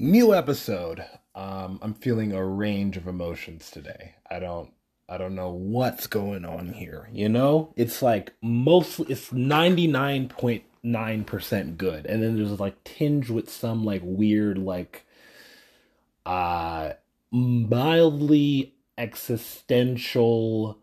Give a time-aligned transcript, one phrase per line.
[0.00, 1.04] New episode.
[1.34, 4.14] Um, I'm feeling a range of emotions today.
[4.30, 4.70] I don't
[5.08, 7.08] I don't know what's going on here.
[7.12, 7.72] You know?
[7.74, 12.06] It's like mostly it's 99.9% good.
[12.06, 15.04] And then there's like tinge with some like weird like
[16.24, 16.92] uh
[17.32, 20.78] mildly existential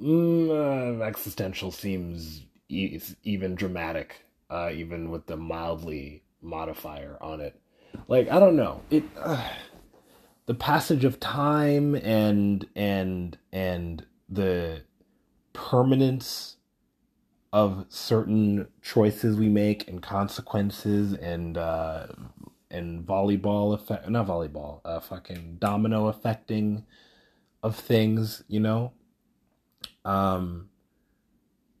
[0.00, 7.60] mm, uh, existential seems e- even dramatic uh even with the mildly modifier on it
[8.08, 9.04] like I don't know it.
[9.16, 9.48] Uh,
[10.50, 14.82] the passage of time and and and the
[15.52, 16.56] permanence
[17.52, 22.06] of certain choices we make and consequences and uh
[22.68, 26.84] and volleyball effect not volleyball uh fucking domino affecting
[27.62, 28.92] of things you know
[30.04, 30.68] um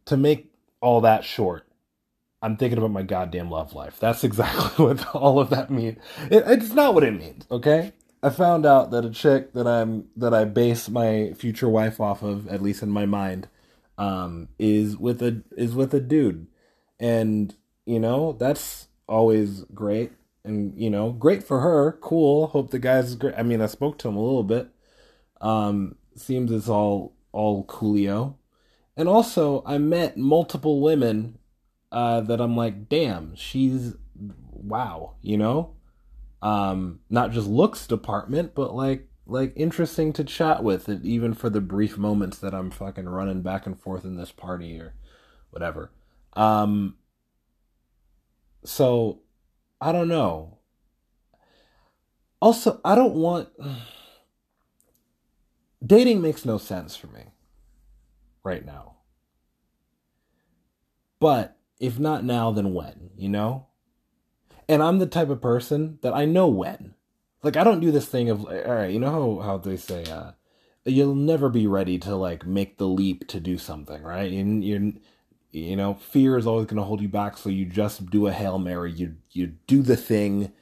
[0.04, 1.66] to make all that short
[2.42, 3.98] I'm thinking about my goddamn love life.
[4.00, 5.98] That's exactly what all of that means.
[6.30, 7.92] It, it's not what it means, okay?
[8.22, 12.22] I found out that a chick that I'm that I base my future wife off
[12.22, 13.48] of, at least in my mind,
[13.96, 16.46] um, is with a is with a dude,
[16.98, 17.54] and
[17.86, 20.12] you know that's always great,
[20.44, 21.92] and you know great for her.
[22.02, 22.48] Cool.
[22.48, 23.34] Hope the guy's great.
[23.38, 24.68] I mean, I spoke to him a little bit.
[25.40, 28.36] Um, seems it's all all coolio,
[28.98, 31.38] and also I met multiple women
[31.92, 33.94] uh, that I'm like, damn, she's
[34.52, 35.74] wow, you know,
[36.42, 41.48] um, not just looks department, but like like interesting to chat with, it, even for
[41.48, 44.94] the brief moments that I'm fucking running back and forth in this party or
[45.50, 45.92] whatever.
[46.34, 46.96] Um,
[48.64, 49.20] so
[49.80, 50.58] I don't know.
[52.40, 53.48] Also, I don't want
[55.86, 57.24] dating makes no sense for me
[58.42, 58.96] right now.
[61.20, 63.66] But if not now, then when, you know?
[64.68, 66.94] And I'm the type of person that I know when.
[67.42, 70.04] Like, I don't do this thing of, all right, you know how, how they say,
[70.04, 70.32] uh,
[70.84, 74.30] you'll never be ready to, like, make the leap to do something, right?
[74.30, 74.92] And you're,
[75.50, 78.32] you know, fear is always going to hold you back, so you just do a
[78.32, 78.92] Hail Mary.
[78.92, 80.52] You, you do the thing,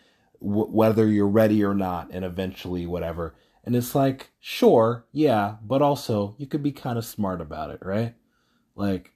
[0.41, 3.34] w- whether you're ready or not, and eventually, whatever.
[3.64, 7.81] And it's like, sure, yeah, but also, you could be kind of smart about it,
[7.82, 8.14] right?
[8.76, 9.12] Like,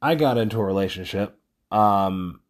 [0.00, 1.38] I got into a relationship
[1.70, 2.40] um,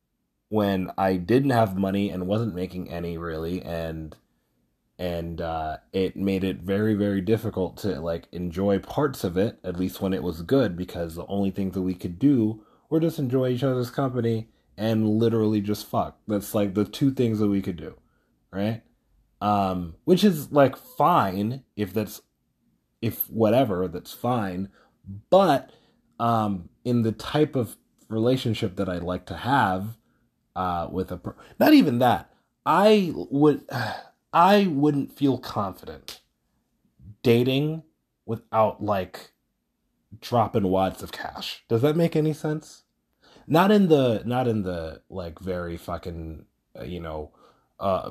[0.49, 4.17] when I didn't have money and wasn't making any really, and
[4.99, 9.77] and uh, it made it very very difficult to like enjoy parts of it at
[9.79, 13.19] least when it was good because the only things that we could do were just
[13.19, 16.19] enjoy each other's company and literally just fuck.
[16.27, 17.97] That's like the two things that we could do
[18.51, 18.83] right?
[19.41, 22.23] Um which is like fine if that's
[23.03, 24.71] if whatever that's fine
[25.29, 25.71] but
[26.19, 27.77] um, in the type of
[28.09, 29.97] relationship that I'd like to have
[30.55, 32.31] uh, with a per- not even that
[32.65, 33.63] I would
[34.33, 36.21] I wouldn't feel confident
[37.23, 37.85] dating
[38.27, 39.31] without like
[40.21, 41.65] dropping wads of cash.
[41.69, 42.83] Does that make any sense?
[43.47, 46.47] Not in the not in the like very fucking
[46.79, 47.31] uh, you know
[47.79, 48.11] uh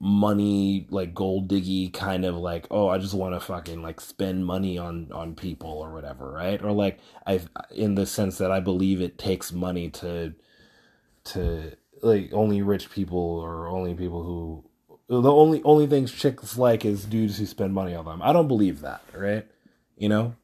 [0.00, 4.44] money like gold diggy kind of like oh i just want to fucking like spend
[4.44, 6.60] money on on people or whatever right?
[6.60, 7.40] Or like i
[7.70, 10.34] in the sense that i believe it takes money to
[11.24, 14.64] to like only rich people or only people who
[15.08, 18.20] the only only things chicks like is dudes who spend money on them.
[18.22, 19.46] I don't believe that right?
[19.96, 20.34] You know?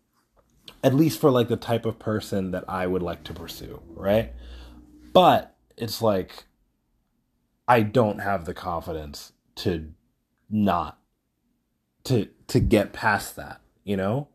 [0.85, 4.33] At least for like the type of person that i would like to pursue right?
[5.13, 6.45] But it's like
[7.69, 9.93] I don't have the confidence to
[10.51, 10.99] not
[12.05, 14.29] to to get past that, you know?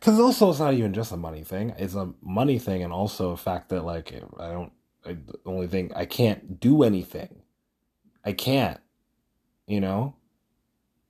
[0.00, 1.74] Cuz also it's not even just a money thing.
[1.78, 4.72] It's a money thing and also a fact that like I don't
[5.04, 7.42] I, the only thing I can't do anything.
[8.24, 8.80] I can't.
[9.66, 10.16] You know?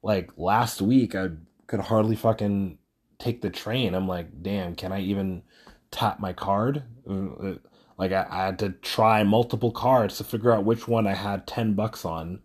[0.03, 1.31] Like last week I
[1.66, 2.78] could hardly fucking
[3.19, 3.94] take the train.
[3.94, 5.43] I'm like, "Damn, can I even
[5.91, 7.54] tap my card?" Uh, uh,
[7.98, 11.46] Like I, I had to try multiple cards to figure out which one I had
[11.46, 12.40] ten bucks on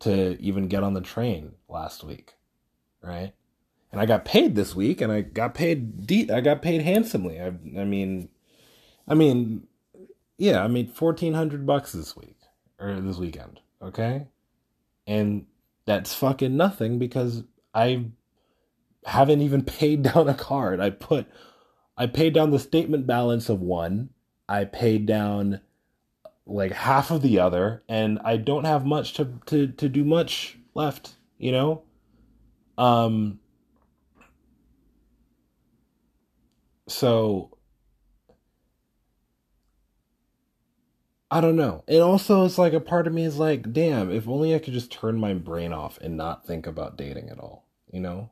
[0.00, 2.34] to even get on the train last week,
[3.02, 3.32] right?
[3.90, 6.06] And I got paid this week, and I got paid.
[6.06, 7.40] De- I got paid handsomely.
[7.40, 8.28] I, I mean,
[9.08, 9.66] I mean,
[10.38, 12.36] yeah, I made fourteen hundred bucks this week
[12.78, 13.60] or this weekend.
[13.82, 14.26] Okay,
[15.06, 15.46] and
[15.84, 17.44] that's fucking nothing because
[17.74, 18.06] I
[19.04, 20.80] haven't even paid down a card.
[20.80, 21.26] I put,
[21.96, 24.10] I paid down the statement balance of one
[24.48, 25.60] I paid down
[26.46, 30.58] like half of the other, and I don't have much to to to do much
[30.74, 31.14] left.
[31.38, 31.82] You know,
[32.78, 33.40] um.
[36.88, 37.56] So
[41.30, 41.82] I don't know.
[41.88, 44.74] And also, it's like a part of me is like, damn, if only I could
[44.74, 48.30] just turn my brain off and not think about dating at all, you know?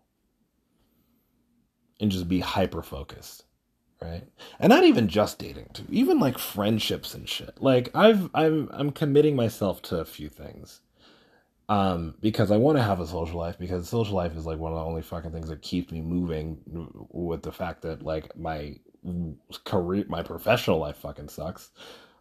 [2.01, 3.45] And just be hyper focused,
[4.05, 4.25] right?
[4.61, 5.87] And not even just dating, too.
[5.91, 7.61] Even like friendships and shit.
[7.61, 10.81] Like I've I'm I'm committing myself to a few things.
[11.69, 14.73] Um, because I want to have a social life because social life is like one
[14.73, 16.59] of the only fucking things that keeps me moving
[17.11, 18.77] with the fact that like my
[19.65, 21.71] career my professional life fucking sucks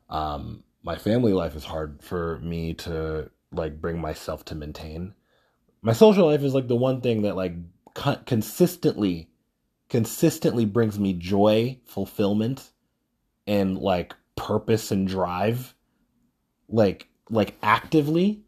[0.10, 5.14] um, my family life is hard for me to like bring myself to maintain.
[5.82, 7.54] My social life is like the one thing that like
[7.94, 9.30] co- consistently,
[9.94, 12.72] consistently brings me joy, fulfillment,
[13.46, 15.76] and like purpose and drive,
[16.68, 18.42] like like actively.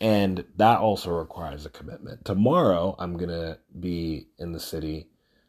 [0.00, 2.24] And that also requires a commitment.
[2.24, 5.08] Tomorrow, I'm gonna be in the city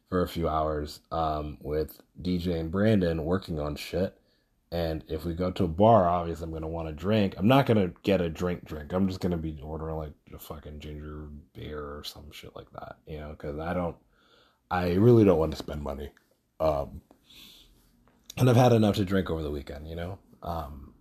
[0.09, 4.19] for a few hours um, with DJ and Brandon working on shit
[4.75, 7.35] and if we go to a bar, obviously I'm gonna want to drink.
[7.37, 8.91] I'm not gonna get a drink drink.
[8.91, 12.97] I'm just gonna be ordering like a fucking ginger beer or some shit like that,
[13.07, 13.95] you know, because I don't,
[14.69, 16.09] I really don't want to spend money.
[16.59, 17.01] Um,
[18.37, 20.19] and I've had enough to drink over the weekend, you know.
[20.43, 20.93] Um,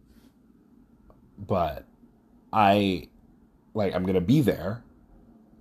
[1.38, 1.86] but
[2.52, 3.08] I,
[3.74, 4.84] like, I'm gonna be there,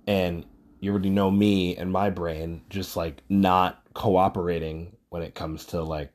[0.06, 0.44] and
[0.80, 5.82] you already know me and my brain just like not cooperating when it comes to
[5.82, 6.12] like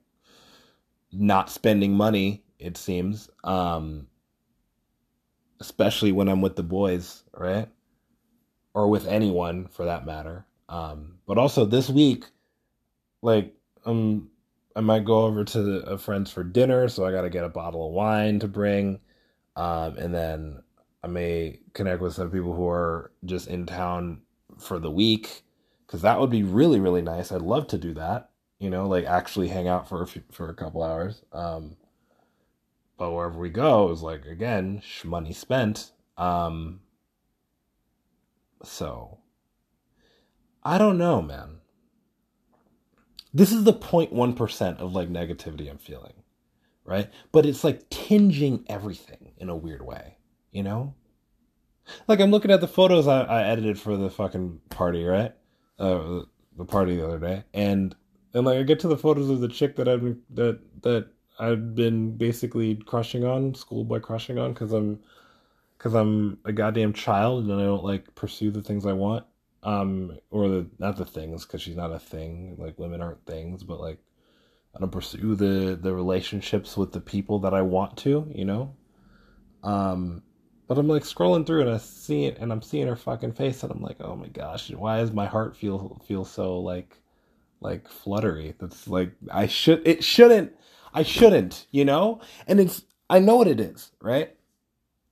[1.12, 3.30] not spending money, it seems.
[3.44, 4.07] Um,
[5.59, 7.68] especially when I'm with the boys, right?
[8.74, 10.45] Or with anyone for that matter.
[10.69, 12.25] Um, but also this week,
[13.21, 13.54] like,
[13.86, 14.30] um,
[14.75, 17.50] I might go over to a friend's for dinner, so I got to get a
[17.50, 19.00] bottle of wine to bring.
[19.56, 20.63] Um, and then
[21.04, 24.21] I may connect with some people who are just in town
[24.57, 25.44] for the week
[25.86, 27.31] because that would be really, really nice.
[27.31, 28.30] I'd love to do that
[28.60, 31.24] you know, like actually hang out for a few, for a couple hours.
[31.31, 31.77] Um,
[32.98, 35.92] but wherever we go is like again, sh- money spent.
[36.18, 36.81] Um,
[38.63, 39.19] so
[40.63, 41.57] I don't know, man.
[43.33, 46.13] This is the 0.1% of like negativity I'm feeling,
[46.83, 47.09] right?
[47.31, 50.17] But it's like tinging everything in a weird way,
[50.51, 50.95] you know?
[52.07, 55.33] Like I'm looking at the photos I, I edited for the fucking party, right?
[55.77, 56.21] Uh,
[56.57, 57.95] the party the other day, and
[58.33, 61.07] and like I get to the photos of the chick that I've that that
[61.39, 65.00] I've been basically crushing on, schoolboy crushing on, because I'm
[65.77, 69.25] because I'm a goddamn child and I don't like pursue the things I want,
[69.63, 72.56] um, or the not the things because she's not a thing.
[72.57, 74.00] Like women aren't things, but like
[74.75, 78.75] I don't pursue the the relationships with the people that I want to, you know.
[79.63, 80.23] Um,
[80.67, 83.63] but I'm like scrolling through and I see it and I'm seeing her fucking face
[83.63, 86.95] and I'm like, oh my gosh, why does my heart feel feel so like
[87.61, 88.56] like fluttery.
[88.59, 90.53] That's like I should it shouldn't
[90.94, 92.21] I shouldn't, you know?
[92.47, 94.35] And it's I know what it is, right?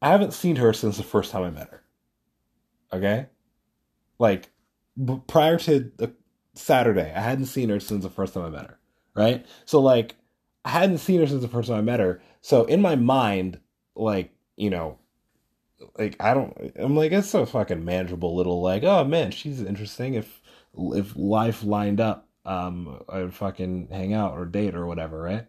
[0.01, 1.83] I haven't seen her since the first time I met her.
[2.94, 3.27] Okay?
[4.19, 4.49] Like
[5.03, 6.13] b- prior to the
[6.53, 8.79] Saturday, I hadn't seen her since the first time I met her,
[9.15, 9.45] right?
[9.65, 10.15] So like
[10.65, 12.21] I hadn't seen her since the first time I met her.
[12.41, 13.59] So in my mind,
[13.95, 14.97] like, you know,
[15.97, 20.15] like I don't I'm like it's a fucking manageable little like, oh man, she's interesting
[20.15, 20.41] if
[20.75, 25.45] if life lined up um, I'd fucking hang out or date or whatever, right?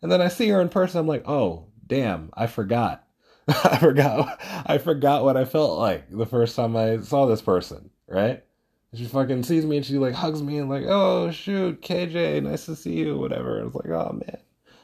[0.00, 1.00] And then I see her in person.
[1.00, 3.04] I'm like, oh, damn, I forgot.
[3.48, 4.40] I forgot.
[4.64, 8.42] I forgot what I felt like the first time I saw this person, right?
[8.96, 12.66] she fucking sees me and she like hugs me and like, oh shoot, KJ, nice
[12.66, 13.60] to see you, whatever.
[13.60, 14.38] I was like, oh man,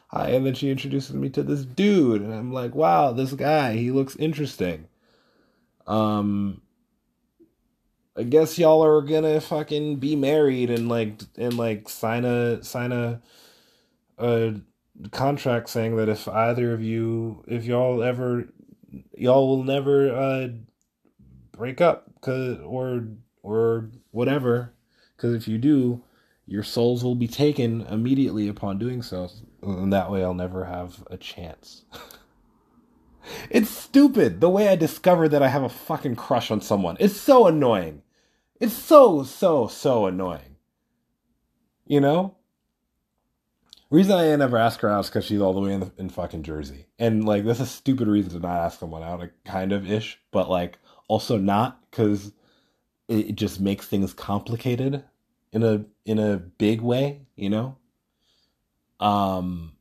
[0.08, 0.30] hi.
[0.30, 3.90] And then she introduces me to this dude, and I'm like, wow, this guy, he
[3.90, 4.88] looks interesting.
[5.86, 6.60] Um,
[8.16, 12.92] I guess y'all are gonna fucking be married and like and like sign a sign
[12.92, 13.20] a
[14.18, 14.54] a
[15.10, 18.48] contract saying that if either of you if y'all ever
[19.16, 20.48] y'all will never uh
[21.52, 23.06] break up cause or
[23.42, 24.72] or whatever
[25.16, 26.02] because if you do
[26.46, 29.28] your souls will be taken immediately upon doing so
[29.62, 31.84] and that way I'll never have a chance
[33.50, 36.96] It's stupid the way I discovered that I have a fucking crush on someone.
[37.00, 38.02] It's so annoying.
[38.60, 40.56] It's so, so, so annoying.
[41.86, 42.36] You know?
[43.90, 46.08] Reason I never ask her out is because she's all the way in, the, in
[46.08, 46.86] fucking Jersey.
[46.98, 50.48] And like, that's a stupid reason to not ask someone out, kind of ish, but
[50.48, 50.78] like,
[51.08, 52.32] also not because
[53.08, 55.04] it, just makes things complicated
[55.52, 57.76] in a in a big way, you know.
[59.00, 59.72] Um,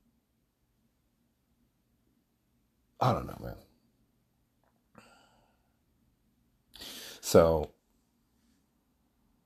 [2.99, 3.55] I don't know, man.
[7.21, 7.71] So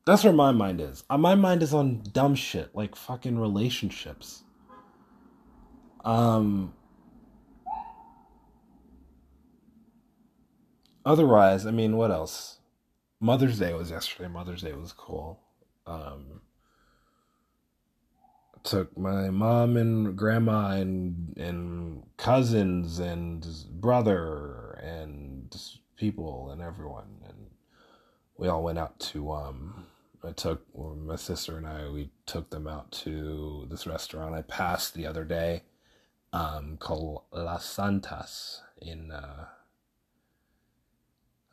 [0.06, 1.04] that's where my mind is.
[1.10, 4.44] Uh, my mind is on dumb shit like fucking relationships.
[6.04, 6.74] Um
[11.06, 12.60] otherwise, I mean, what else?
[13.20, 14.28] Mother's Day was yesterday.
[14.30, 15.40] Mother's Day was cool.
[15.88, 16.42] Um,
[18.66, 25.56] took my mom and grandma and and cousins and brother and
[25.96, 27.48] people and everyone and
[28.38, 29.86] we all went out to um
[30.24, 34.96] I took my sister and I we took them out to this restaurant I passed
[34.96, 35.62] the other day
[36.34, 39.46] um called Las Santas in uh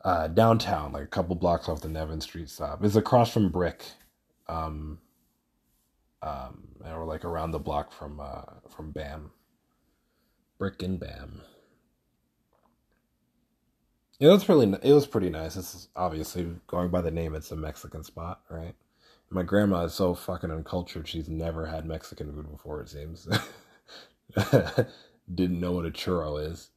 [0.03, 2.83] uh, downtown, like a couple blocks off the Nevins Street stop.
[2.83, 3.83] It's across from BRIC,
[4.47, 4.99] um,
[6.21, 9.31] um, or like around the block from uh, from BAM,
[10.57, 11.41] BRIC and BAM.
[14.19, 15.55] It was really it was pretty nice.
[15.55, 18.75] It's obviously going by the name, it's a Mexican spot, right?
[19.29, 21.07] My grandma is so fucking uncultured.
[21.07, 22.81] She's never had Mexican food before.
[22.81, 23.27] It seems.
[25.33, 26.69] Didn't know what a churro is.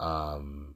[0.00, 0.74] Um,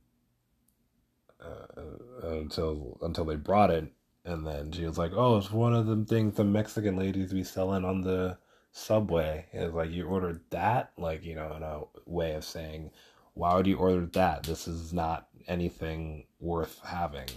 [1.44, 3.92] uh, until until they brought it,
[4.24, 7.44] and then she was like, "Oh, it's one of them things the Mexican ladies be
[7.44, 8.38] selling on the
[8.72, 12.90] subway." It's like you ordered that, like you know, in a way of saying,
[13.34, 14.44] "Why would you order that?
[14.44, 17.28] This is not anything worth having."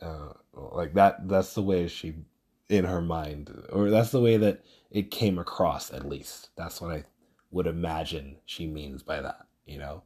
[0.00, 1.28] Uh, like that.
[1.28, 2.14] That's the way she,
[2.68, 5.92] in her mind, or that's the way that it came across.
[5.92, 7.04] At least that's what I
[7.50, 9.46] would imagine she means by that.
[9.66, 10.02] You know.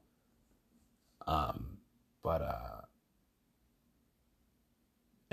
[1.26, 1.78] Um,
[2.22, 2.83] but uh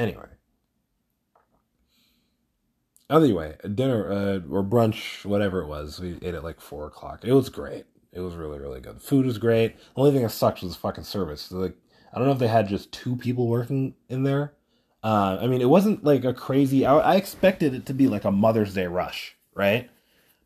[0.01, 0.25] Anyway.
[3.07, 7.23] Anyway, dinner uh, or brunch, whatever it was, we ate at like four o'clock.
[7.23, 7.85] It was great.
[8.11, 8.99] It was really, really good.
[8.99, 9.77] Food was great.
[9.77, 11.51] The only thing that sucked was the fucking service.
[11.51, 11.75] Like,
[12.11, 14.53] I don't know if they had just two people working in there.
[15.03, 16.83] Uh, I mean, it wasn't like a crazy.
[16.83, 19.87] I, I expected it to be like a Mother's Day rush, right?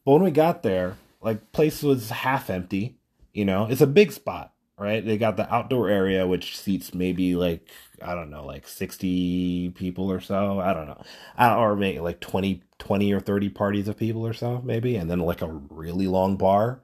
[0.03, 2.97] But when we got there, like, place was half empty.
[3.33, 5.05] You know, it's a big spot, right?
[5.05, 7.69] They got the outdoor area, which seats maybe like
[8.01, 10.59] I don't know, like 60 people or so.
[10.59, 11.03] I don't know.
[11.39, 14.95] or maybe like 20, 20 or 30 parties of people or so, maybe.
[14.95, 16.81] And then like a really long bar.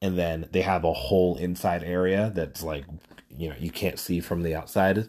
[0.00, 2.84] And then they have a whole inside area that's like,
[3.30, 5.08] you know, you can't see from the outside.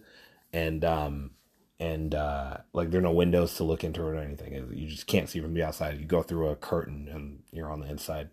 [0.52, 1.32] And, um,
[1.80, 4.54] and uh, like there are no windows to look into or anything.
[4.74, 6.00] You just can't see from the outside.
[6.00, 8.30] You go through a curtain and you're on the inside,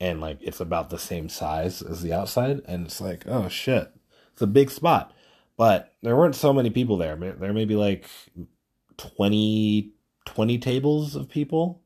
[0.00, 2.62] and like it's about the same size as the outside.
[2.64, 3.92] And it's like, oh shit,
[4.32, 5.14] it's a big spot.
[5.56, 7.16] But there weren't so many people there.
[7.16, 8.06] There may be like
[8.96, 9.92] 20,
[10.24, 11.82] 20 tables of people,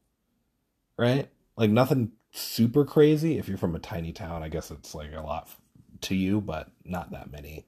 [0.96, 1.28] right?
[1.56, 3.36] Like nothing super crazy.
[3.36, 5.48] If you're from a tiny town, I guess it's like a lot
[6.02, 7.66] to you, but not that many.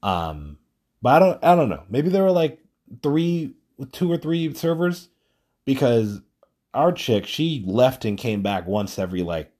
[0.00, 0.58] Um,
[1.02, 1.82] but I don't, I don't know.
[1.88, 2.60] Maybe there were like
[3.02, 3.56] three,
[3.90, 5.08] two or three servers
[5.64, 6.20] because
[6.72, 9.50] our chick, she left and came back once every like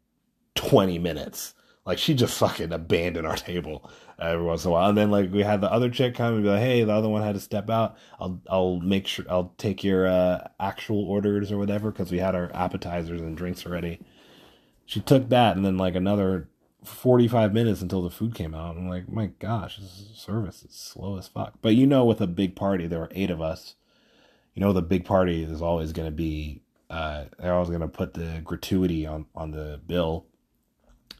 [0.68, 1.54] 20 minutes.
[1.86, 4.88] Like she just fucking abandoned our table every once in a while.
[4.88, 7.08] And then like we had the other chick come and be like, "Hey, the other
[7.08, 7.96] one had to step out.
[8.18, 12.34] I'll I'll make sure I'll take your uh, actual orders or whatever because we had
[12.34, 14.00] our appetizers and drinks already."
[14.84, 16.48] She took that and then like another
[16.82, 18.76] forty five minutes until the food came out.
[18.76, 21.54] I'm like, my gosh, this service is slow as fuck.
[21.62, 23.76] But you know, with a big party, there were eight of us.
[24.54, 26.62] You know, the big party is always going to be.
[26.90, 30.26] Uh, they're always going to put the gratuity on on the bill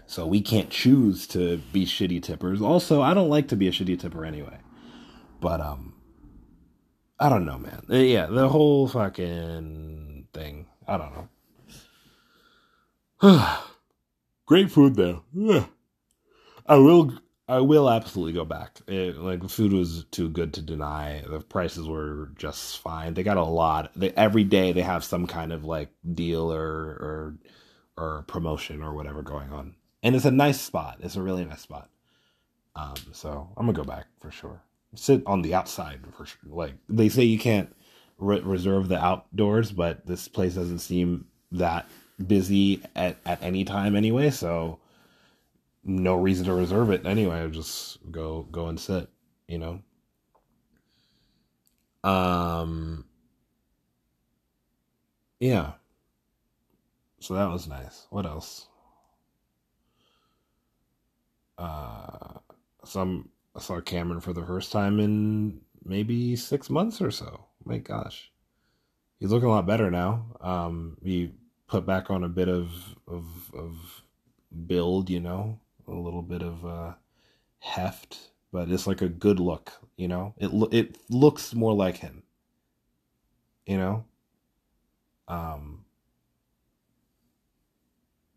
[0.06, 2.62] so we can't choose to be shitty tippers.
[2.62, 4.58] Also, I don't like to be a shitty tipper anyway.
[5.40, 5.94] But um
[7.18, 7.86] I don't know, man.
[7.90, 10.66] Uh, yeah, the whole fucking thing.
[10.86, 11.28] I don't
[13.22, 13.46] know.
[14.46, 15.24] Great food though.
[16.66, 17.12] I will
[17.48, 18.80] I will absolutely go back.
[18.86, 21.24] It, like the food was too good to deny.
[21.28, 23.14] The prices were just fine.
[23.14, 23.92] They got a lot.
[23.96, 27.34] They, every day they have some kind of like deal or or
[27.96, 29.74] or promotion or whatever going on
[30.06, 30.98] and it's a nice spot.
[31.00, 31.90] It's a really nice spot.
[32.76, 34.62] Um, so I'm gonna go back for sure.
[34.94, 36.38] Sit on the outside for sure.
[36.46, 37.74] Like they say, you can't
[38.16, 41.88] re- reserve the outdoors, but this place doesn't seem that
[42.24, 44.30] busy at at any time anyway.
[44.30, 44.78] So
[45.82, 47.50] no reason to reserve it anyway.
[47.50, 49.08] Just go go and sit.
[49.48, 49.82] You know.
[52.08, 53.06] Um.
[55.40, 55.72] Yeah.
[57.18, 58.06] So that was nice.
[58.10, 58.68] What else?
[61.58, 62.38] Uh,
[62.84, 67.46] some saw Cameron for the first time in maybe six months or so.
[67.64, 68.30] My gosh,
[69.18, 70.26] he's looking a lot better now.
[70.40, 71.32] Um, he
[71.66, 72.70] put back on a bit of
[73.08, 74.02] of of
[74.66, 75.58] build, you know,
[75.88, 76.92] a little bit of uh,
[77.58, 80.34] heft, but it's like a good look, you know.
[80.36, 82.22] It it looks more like him,
[83.66, 84.04] you know.
[85.28, 85.85] Um,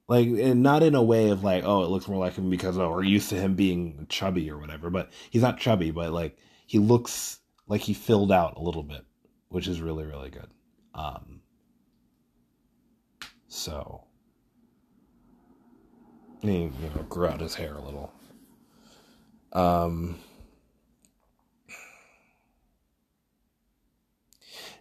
[0.10, 2.80] Like, and not in a way of like, oh, it looks more like him because
[2.80, 4.89] oh, we're used to him being chubby or whatever.
[4.89, 6.36] But he's not chubby, but like
[6.66, 7.38] he looks
[7.68, 9.06] like he filled out a little bit,
[9.50, 10.50] which is really really good.
[10.96, 11.42] Um,
[13.50, 14.06] so
[16.42, 18.12] he you know grew out his hair a little.
[19.54, 20.18] Um,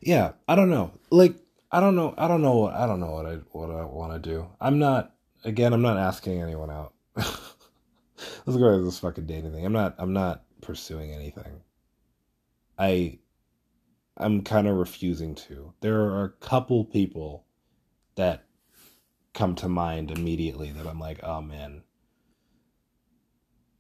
[0.01, 0.93] yeah, I don't know.
[1.11, 1.35] Like
[1.71, 2.15] I don't know.
[2.17, 2.69] I don't know.
[2.69, 4.49] I don't know what I what I want to do.
[4.59, 5.13] I'm not.
[5.45, 6.95] Again, I'm not asking anyone out.
[7.16, 9.64] Let's go to this fucking dating thing.
[9.64, 9.95] I'm not.
[9.99, 11.62] I'm not pursuing anything.
[12.78, 13.18] I.
[14.16, 15.73] I'm kind of refusing to.
[15.80, 17.45] There are a couple people
[18.16, 18.45] that
[19.33, 21.83] come to mind immediately that I'm like, oh man,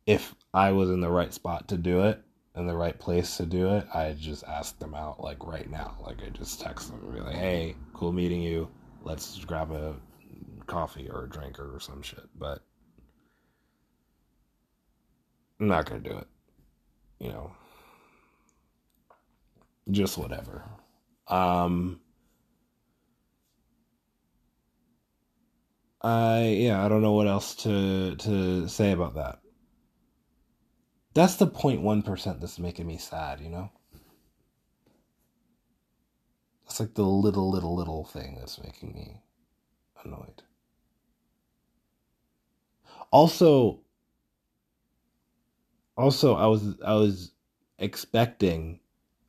[0.06, 2.22] if I was in the right spot to do it,
[2.54, 5.96] in the right place to do it, I just ask them out like right now.
[6.00, 8.68] Like I just text them and be like, "Hey, cool meeting you.
[9.02, 9.96] Let's grab a
[10.68, 12.62] coffee or a drink or some shit." But
[15.60, 16.28] I'm not gonna do it.
[17.18, 17.52] You know,
[19.90, 20.64] just whatever.
[21.26, 22.00] Um,
[26.02, 29.40] I yeah, I don't know what else to to say about that.
[31.18, 33.72] That's the 0.1% that's making me sad, you know?
[36.64, 39.22] That's like the little, little, little thing that's making me
[40.04, 40.44] annoyed.
[43.10, 43.80] Also,
[45.96, 47.32] also, I was I was
[47.78, 48.80] expecting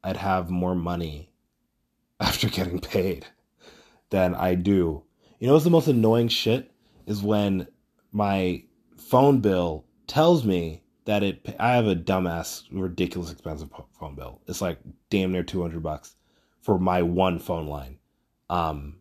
[0.03, 1.31] I'd have more money
[2.19, 3.25] after getting paid
[4.09, 5.03] than I do.
[5.39, 6.71] You know what's the most annoying shit
[7.05, 7.67] is when
[8.11, 8.63] my
[8.97, 13.69] phone bill tells me that it I have a dumbass ridiculous expensive
[13.99, 14.41] phone bill.
[14.47, 16.15] It's like damn near 200 bucks
[16.61, 17.97] for my one phone line.
[18.49, 18.97] Um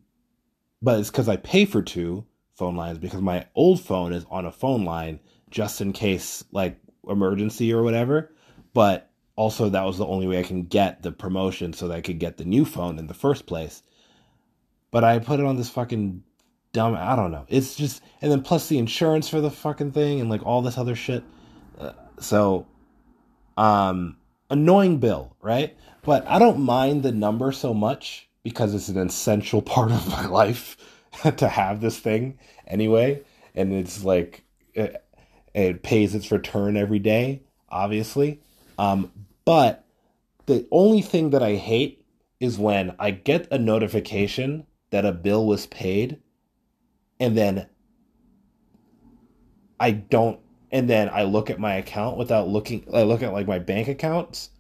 [0.81, 2.25] but it's cuz I pay for two
[2.59, 6.79] phone lines because my old phone is on a phone line just in case like
[7.09, 8.33] emergency or whatever.
[8.75, 12.01] But also that was the only way I can get the promotion so that I
[12.01, 13.83] could get the new phone in the first place.
[14.91, 16.23] But I put it on this fucking
[16.73, 17.47] dumb I don't know.
[17.49, 20.77] It's just and then plus the insurance for the fucking thing and like all this
[20.77, 21.25] other shit
[22.21, 22.67] so,
[23.57, 24.17] um,
[24.51, 25.77] annoying bill, right?
[26.03, 30.27] But I don't mind the number so much because it's an essential part of my
[30.27, 30.77] life
[31.37, 33.23] to have this thing anyway.
[33.55, 35.05] And it's like, it,
[35.55, 38.41] it pays its return every day, obviously.
[38.79, 39.11] Um,
[39.45, 39.85] but
[40.47, 42.05] the only thing that I hate
[42.41, 46.21] is when I get a notification that a bill was paid
[47.21, 47.67] and then
[49.81, 53.47] I don't and then I look at my account without looking I look at like
[53.47, 54.51] my bank accounts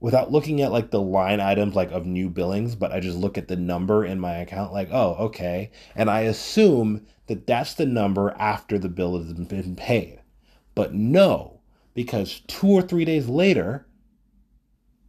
[0.00, 3.36] without looking at like the line items like of new billings but I just look
[3.36, 5.70] at the number in my account like oh okay.
[5.94, 10.20] And I assume that that's the number after the bill has been paid.
[10.74, 11.60] But no
[11.94, 13.86] because 2 or 3 days later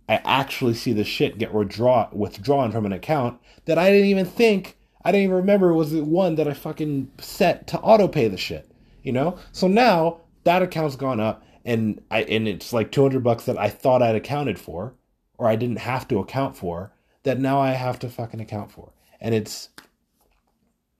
[0.09, 4.25] I actually see the shit get withdraw withdrawn from an account that I didn't even
[4.25, 8.27] think I didn't even remember was the one that I fucking set to auto pay
[8.27, 8.71] the shit
[9.03, 9.37] you know?
[9.51, 13.69] So now that account's gone up and i and it's like 200 bucks that i
[13.69, 14.95] thought i'd accounted for
[15.37, 16.93] or i didn't have to account for
[17.23, 18.93] that now i have to fucking account for.
[19.19, 19.69] And it's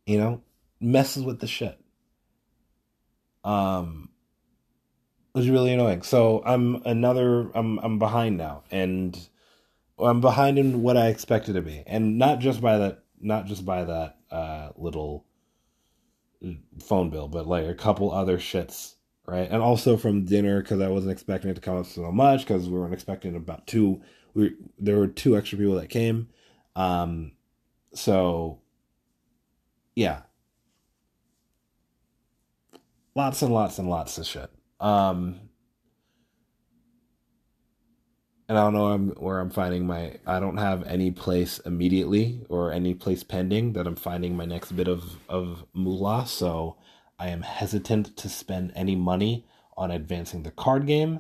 [0.06, 0.42] you know
[0.80, 1.80] messes with the shit.
[3.44, 4.10] Um
[5.34, 6.04] it was really annoying.
[6.04, 9.18] So i'm another i'm i'm behind now and
[10.00, 11.84] i'm behind in what i expected to be.
[11.88, 15.26] And not just by that not just by that uh little
[16.80, 18.96] phone bill, but like a couple other shits,
[19.32, 19.48] right?
[19.50, 22.78] And also from dinner because I wasn't expecting it to come so much because we
[22.78, 24.02] weren't expecting about two.
[24.34, 26.28] We there were two extra people that came,
[26.76, 27.32] um,
[27.94, 28.60] so
[29.96, 30.24] yeah,
[33.16, 34.50] lots and lots and lots of shit.
[34.82, 35.40] Um,
[38.50, 40.18] and I don't know where I'm finding my.
[40.28, 44.74] I don't have any place immediately or any place pending that I'm finding my next
[44.74, 46.28] bit of of moolah.
[46.28, 46.76] So
[47.22, 49.46] I am hesitant to spend any money
[49.78, 51.20] on advancing the card game,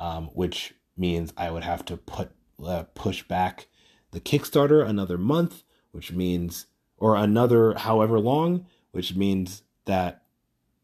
[0.00, 2.30] um, which means I would have to put
[2.64, 3.66] uh, push back
[4.12, 10.22] the Kickstarter another month, which means or another however long, which means that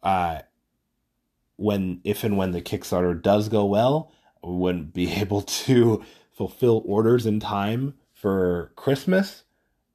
[0.02, 0.40] uh,
[1.56, 4.12] when if and when the Kickstarter does go well
[4.44, 9.44] we wouldn't be able to fulfill orders in time for Christmas.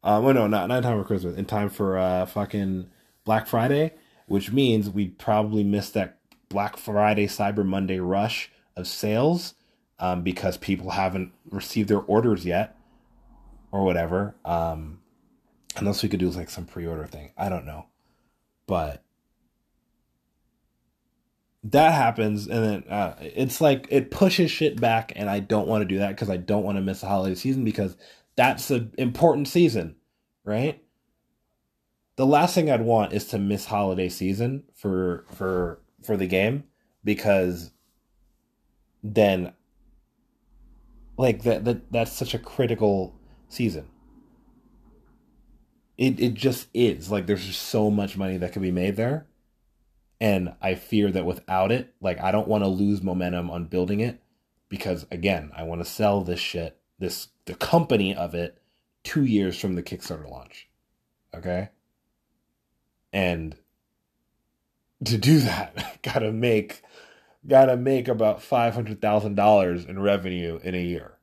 [0.03, 1.37] Uh, well, no, not not in time for Christmas.
[1.37, 2.89] In time for uh, fucking
[3.23, 3.93] Black Friday,
[4.27, 6.17] which means we'd probably miss that
[6.49, 9.55] Black Friday Cyber Monday rush of sales
[9.99, 12.77] um, because people haven't received their orders yet
[13.71, 14.35] or whatever.
[14.45, 15.01] Um,
[15.75, 17.87] unless we could do like some pre-order thing, I don't know,
[18.67, 19.03] but
[21.63, 25.81] that happens and then uh, it's like it pushes shit back and i don't want
[25.81, 27.95] to do that because i don't want to miss the holiday season because
[28.35, 29.95] that's an important season
[30.43, 30.82] right
[32.15, 36.63] the last thing i'd want is to miss holiday season for for for the game
[37.03, 37.71] because
[39.03, 39.53] then
[41.17, 43.15] like that, that that's such a critical
[43.47, 43.87] season
[45.97, 49.27] it it just is like there's just so much money that could be made there
[50.23, 53.99] and I fear that without it, like I don't want to lose momentum on building
[53.99, 54.21] it
[54.69, 58.57] because again, I want to sell this shit, this the company of it
[59.03, 60.69] 2 years from the Kickstarter launch.
[61.35, 61.71] Okay?
[63.13, 63.55] And
[65.05, 66.81] to do that, got to make
[67.45, 71.17] got to make about $500,000 in revenue in a year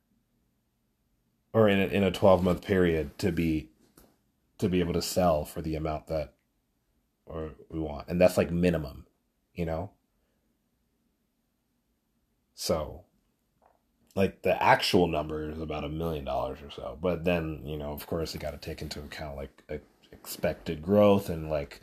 [1.51, 3.69] or in a, in a 12 month period to be
[4.59, 6.33] to be able to sell for the amount that
[7.25, 8.07] or we want.
[8.07, 9.07] And that's like minimum,
[9.55, 9.89] you know?
[12.53, 13.05] So
[14.15, 16.97] like the actual number is about a million dollars or so.
[17.01, 19.63] But then, you know, of course, you got to take into account like
[20.11, 21.81] expected growth and like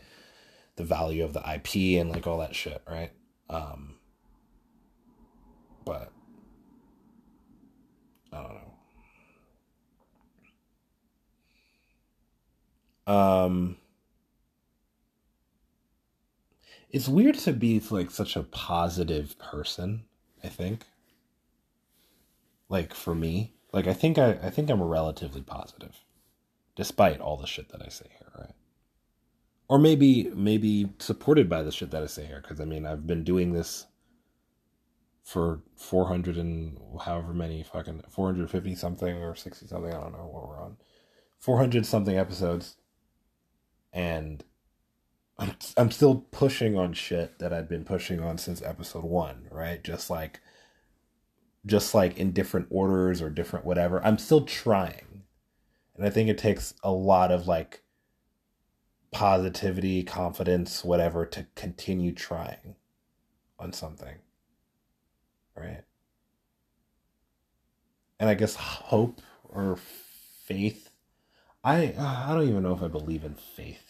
[0.77, 3.13] the value of the IP and like all that shit, right?
[3.51, 3.95] Um,
[5.85, 6.13] but
[8.33, 8.55] I don't
[13.07, 13.13] know.
[13.13, 13.77] Um,
[16.91, 20.05] it's weird to be like such a positive person
[20.43, 20.85] i think
[22.69, 25.97] like for me like i think i i think i'm relatively positive
[26.77, 28.09] despite all the shit that i right
[29.69, 33.07] or maybe maybe supported by the shit that i say here because i mean i've
[33.07, 33.87] been doing this
[35.23, 40.49] for 400 and however many fucking 450 something or 60 something i don't know what
[40.49, 40.77] we're on
[41.39, 42.77] 400 something episodes
[43.93, 44.45] and
[45.39, 49.83] I'm I'm still pushing on shit that I've been pushing on since episode 1, right?
[49.83, 50.41] Just like
[51.67, 54.05] just like in different orders or different whatever.
[54.05, 55.23] I'm still trying.
[55.97, 57.83] And I think it takes a lot of like
[59.11, 62.77] positivity, confidence, whatever to continue trying
[63.59, 64.17] on something.
[65.57, 65.83] Right?
[68.21, 69.79] And I guess hope or
[70.45, 70.91] faith.
[71.65, 73.89] I I don't even know if I believe in faith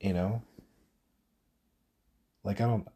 [0.00, 0.42] you know
[2.42, 2.88] like i don't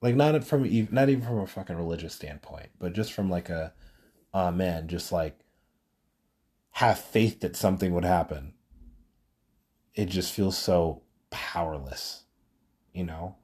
[0.00, 3.72] like not from not even from a fucking religious standpoint but just from like a
[4.52, 5.38] man just like
[6.74, 8.54] have faith that something would happen
[9.94, 12.24] it just feels so powerless
[12.92, 13.36] you know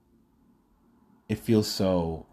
[1.29, 2.27] it feels so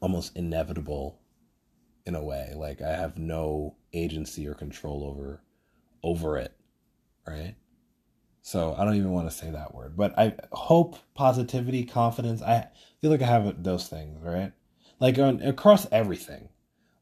[0.00, 1.18] almost inevitable
[2.04, 5.40] in a way like i have no agency or control over
[6.02, 6.52] over it,
[7.26, 7.56] right?
[8.42, 12.42] So I don't even want to say that word, but I hope, positivity, confidence.
[12.42, 12.68] I
[13.00, 14.52] feel like I have those things, right?
[15.00, 16.48] Like on across everything,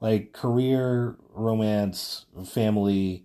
[0.05, 3.25] like career, romance, family,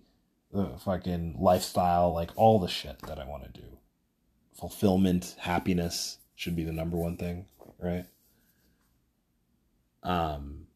[0.50, 3.66] the fucking lifestyle, like all the shit that I want to do.
[4.54, 7.44] Fulfillment, happiness should be the number one thing,
[7.78, 8.06] right?
[10.02, 10.68] Um,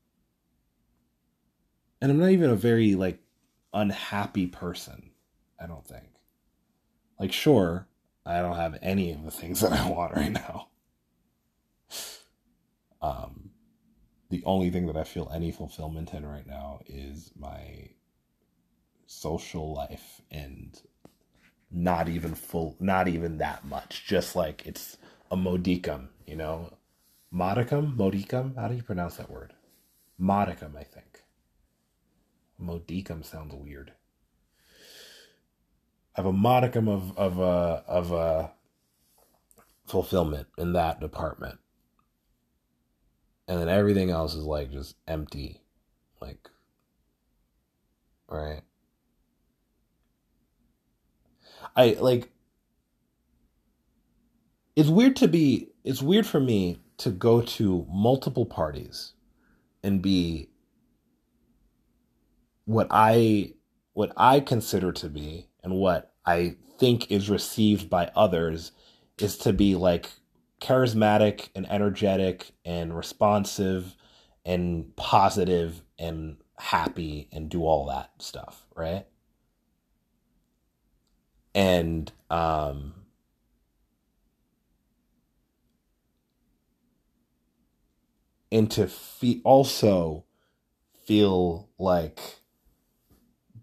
[2.03, 3.21] and I'm not even a very like
[3.73, 5.11] unhappy person.
[5.59, 6.05] I don't think.
[7.19, 7.89] Like, sure,
[8.27, 10.69] I don't have any of the things that I want right now.
[13.01, 13.44] Um,
[14.31, 17.91] the only thing that I feel any fulfillment in right now is my
[19.07, 20.81] social life and
[21.71, 24.05] not even full, not even that much.
[24.07, 24.97] Just like it's
[25.31, 26.73] a modicum, you know?
[27.31, 27.97] Modicum?
[27.97, 28.55] Modicum?
[28.57, 29.53] How do you pronounce that word?
[30.19, 31.23] Modicum, I think.
[32.59, 33.93] Modicum sounds weird.
[36.17, 38.49] I have a modicum of of uh, of uh,
[39.85, 41.59] fulfillment in that department,
[43.49, 45.61] and then everything else is like just empty,
[46.21, 46.51] like
[48.29, 48.63] right.
[51.77, 52.31] I like.
[54.77, 55.71] It's weird to be.
[55.85, 59.13] It's weird for me to go to multiple parties
[59.83, 60.49] and be
[62.65, 63.55] what I
[63.93, 68.73] what I consider to be and what I think is received by others
[69.19, 70.11] is to be like
[70.65, 73.95] charismatic and energetic and responsive
[74.47, 79.05] and positive and happy and do all that stuff, right?
[81.55, 82.95] And um
[88.51, 90.25] and to fe- also
[91.07, 92.21] feel like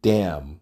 [0.03, 0.61] damn,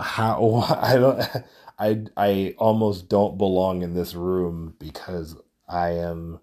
[0.00, 1.44] how I don't
[1.80, 5.36] I I almost don't belong in this room because
[5.68, 6.40] I am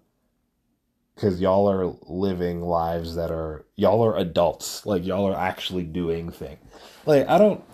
[1.16, 4.86] because y'all are living lives that are y'all are adults.
[4.86, 6.60] Like y'all are actually doing things
[7.06, 7.64] like i don't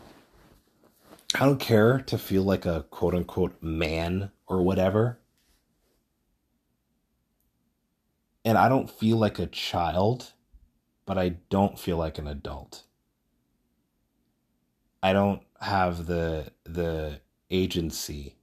[1.35, 5.19] i don't care to feel like a quote unquote man or whatever.
[8.45, 10.33] And i don't feel like a child
[11.07, 12.85] but i don't feel like an adult.
[15.03, 17.21] I don't have the the
[17.55, 18.37] agency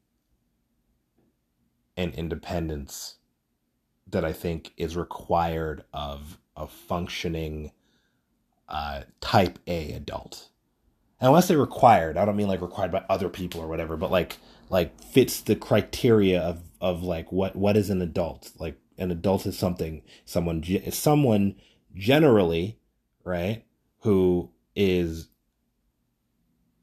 [1.97, 3.17] and independence
[4.07, 7.71] that I think is required of a functioning
[8.69, 10.49] uh, type A adult.
[11.19, 13.97] And when I say required, I don't mean like required by other people or whatever,
[13.97, 14.37] but like
[14.69, 18.51] like fits the criteria of of like what what is an adult?
[18.57, 21.55] Like an adult is something someone someone
[21.93, 22.79] generally,
[23.23, 23.63] right,
[23.99, 25.27] who is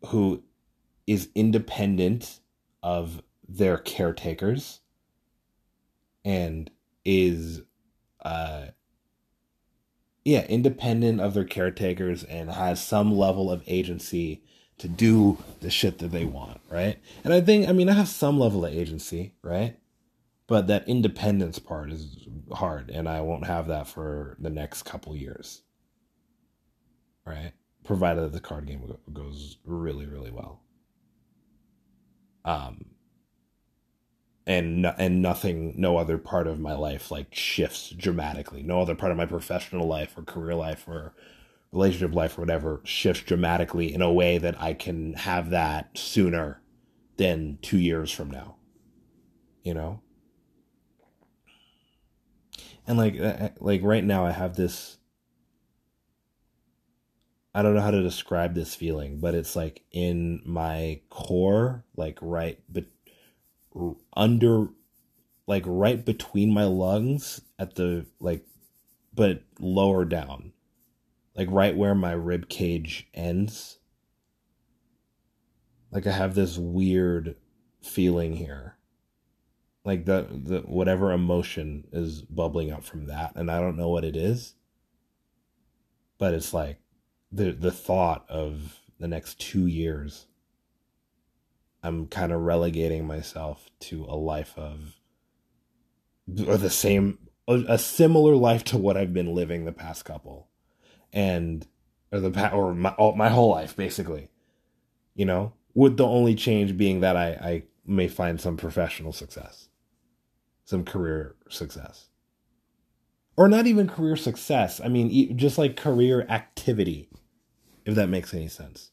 [0.06, 0.42] who
[1.08, 2.38] is independent
[2.82, 4.80] of their caretakers
[6.22, 6.70] and
[7.02, 7.62] is
[8.22, 8.66] uh
[10.24, 14.42] yeah, independent of their caretakers and has some level of agency
[14.76, 16.98] to do the shit that they want, right?
[17.24, 19.78] And I think I mean I have some level of agency, right?
[20.46, 25.16] But that independence part is hard and I won't have that for the next couple
[25.16, 25.62] years.
[27.24, 27.52] Right?
[27.84, 30.60] Provided that the card game goes really really well.
[32.48, 32.86] Um
[34.46, 38.62] and and nothing no other part of my life like shifts dramatically.
[38.62, 41.14] No other part of my professional life or career life or
[41.72, 46.62] relationship life or whatever shifts dramatically in a way that I can have that sooner
[47.18, 48.56] than 2 years from now
[49.62, 50.00] you know?
[52.86, 54.97] And like uh, uh, like right now I have this
[57.54, 62.18] I don't know how to describe this feeling, but it's like in my core, like
[62.20, 62.84] right but
[64.16, 64.68] under
[65.46, 68.44] like right between my lungs at the like
[69.14, 70.52] but lower down
[71.38, 73.78] like right where my rib cage ends.
[75.92, 77.36] Like i have this weird
[77.80, 78.76] feeling here.
[79.84, 84.04] Like the the whatever emotion is bubbling up from that and i don't know what
[84.04, 84.54] it is
[86.18, 86.78] but it's like
[87.30, 90.26] the the thought of the next 2 years
[91.82, 94.96] I'm kind of relegating myself to a life of
[96.46, 100.48] or the same a similar life to what I've been living the past couple.
[101.12, 101.66] And
[102.12, 104.30] or the or my my whole life basically.
[105.14, 105.54] You know?
[105.74, 109.68] With the only change being that I I may find some professional success.
[110.64, 112.07] Some career success
[113.38, 117.10] or not even career success I mean just like career activity
[117.86, 118.92] if that makes any sense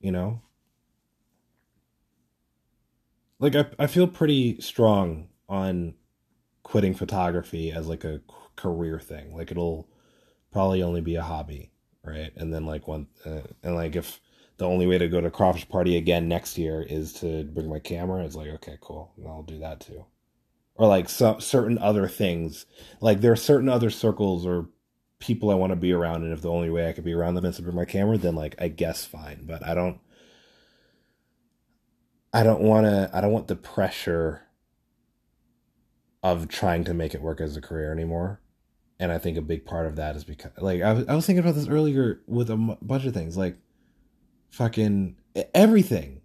[0.00, 0.42] you know
[3.40, 5.94] like I, I feel pretty strong on
[6.62, 8.20] quitting photography as like a
[8.56, 9.36] career thing.
[9.36, 9.88] Like it'll
[10.52, 11.72] probably only be a hobby,
[12.04, 12.32] right?
[12.36, 14.20] And then like one uh, and like if
[14.58, 17.80] the only way to go to crawfish party again next year is to bring my
[17.80, 20.04] camera, it's like okay, cool, I'll do that too.
[20.74, 22.66] Or like some certain other things,
[23.00, 24.68] like there are certain other circles or
[25.18, 27.34] people I want to be around, and if the only way I could be around
[27.34, 29.44] them is to bring my camera, then like I guess fine.
[29.46, 30.00] But I don't
[32.32, 34.42] I don't want to I don't want the pressure
[36.22, 38.40] of trying to make it work as a career anymore.
[38.98, 41.26] And I think a big part of that is because like I was, I was
[41.26, 43.58] thinking about this earlier with a m- bunch of things like
[44.50, 45.16] fucking
[45.54, 46.20] everything.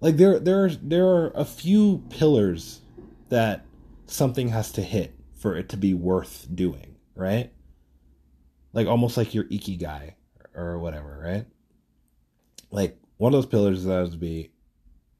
[0.00, 2.81] Like there there are, there are a few pillars
[3.32, 3.64] that
[4.06, 7.50] something has to hit for it to be worth doing, right?
[8.74, 10.12] Like almost like your ikigai
[10.54, 11.46] or whatever, right?
[12.70, 14.52] Like one of those pillars that has to be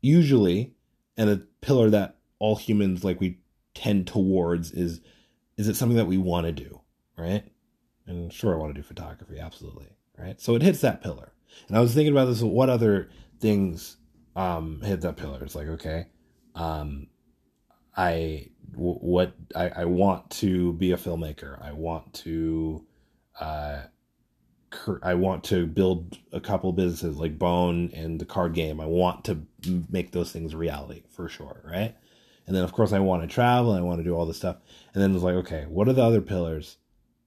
[0.03, 0.75] usually,
[1.16, 3.38] and a pillar that all humans like we
[3.75, 5.01] tend towards is
[5.57, 6.81] is it something that we want to do,
[7.16, 7.44] right?
[8.07, 10.38] And sure, I want to do photography, absolutely, right?
[10.38, 11.33] So it hits that pillar.
[11.68, 12.42] And I was thinking about this.
[12.42, 13.09] What other
[13.40, 13.96] things
[14.37, 15.42] um, hit that pillar?
[15.42, 16.09] It's like okay,
[16.55, 17.07] um,
[17.96, 21.62] I w- what I, I want to be a filmmaker.
[21.62, 22.85] I want to
[23.40, 23.83] uh,
[25.02, 28.81] I want to build a couple businesses like Bone and the card game.
[28.81, 29.46] I want to
[29.90, 31.94] make those things reality for sure, right?
[32.46, 34.38] And then of course I want to travel and I want to do all this
[34.38, 34.57] stuff.
[34.94, 36.78] And then it's like, okay, what are the other pillars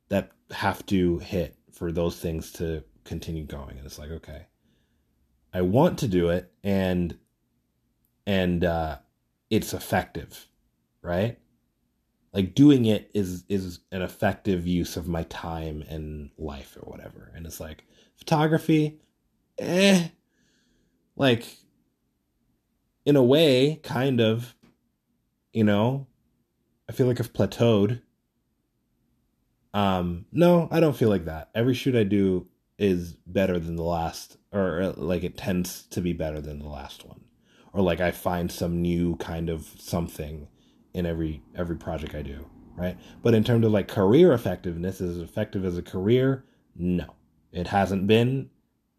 [0.10, 3.78] that have to hit for those things to continue going?
[3.78, 4.48] And it's like, okay,
[5.54, 7.18] I want to do it and
[8.26, 8.98] and uh
[9.50, 10.48] it's effective,
[11.06, 11.38] right?
[12.34, 17.32] like doing it is is an effective use of my time and life or whatever
[17.34, 17.86] and it's like
[18.18, 19.00] photography
[19.58, 20.10] eh
[21.16, 21.46] like
[23.06, 24.56] in a way, kind of,
[25.54, 26.08] you know,
[26.90, 28.02] I feel like I've plateaued.
[29.74, 31.50] Um, no, I don't feel like that.
[31.54, 36.14] Every shoot I do is better than the last, or like it tends to be
[36.14, 37.22] better than the last one,
[37.74, 40.48] or like I find some new kind of something
[40.96, 42.98] in every every project I do, right?
[43.22, 46.46] But in terms of like career effectiveness, is it effective as a career?
[46.76, 47.16] No,
[47.52, 48.50] it hasn't been.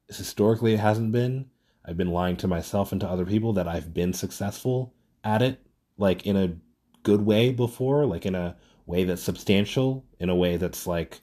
[0.09, 1.47] Historically, it hasn't been.
[1.85, 5.61] I've been lying to myself and to other people that I've been successful at it,
[5.97, 6.57] like in a
[7.03, 11.23] good way before, like in a way that's substantial, in a way that's like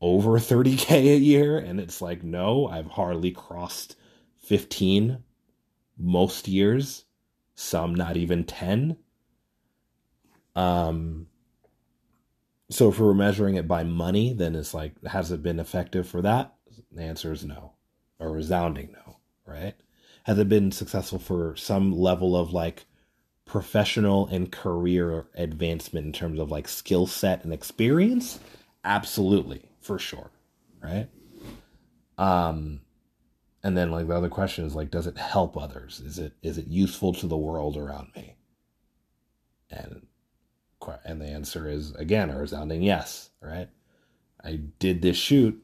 [0.00, 1.58] over 30k a year.
[1.58, 3.96] And it's like, no, I've hardly crossed
[4.38, 5.22] 15
[5.96, 7.04] most years,
[7.54, 8.96] some not even 10.
[10.56, 11.26] Um,
[12.70, 16.22] so if we're measuring it by money, then it's like, has it been effective for
[16.22, 16.54] that?
[16.90, 17.72] The answer is no,
[18.18, 19.74] a resounding no, right?
[20.24, 22.86] Has it been successful for some level of like
[23.44, 28.40] professional and career advancement in terms of like skill set and experience?
[28.84, 30.30] Absolutely, for sure,
[30.82, 31.08] right?
[32.16, 32.80] Um,
[33.62, 36.00] and then like the other question is like, does it help others?
[36.00, 38.36] Is it is it useful to the world around me?
[39.70, 40.06] And
[41.04, 43.68] and the answer is again a resounding yes, right?
[44.42, 45.60] I did this shoot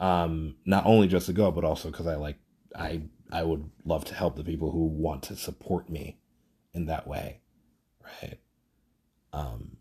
[0.00, 2.38] um not only just to go but also cuz I like
[2.74, 6.18] I I would love to help the people who want to support me
[6.74, 7.40] in that way,
[8.02, 8.38] right?
[9.32, 9.76] Um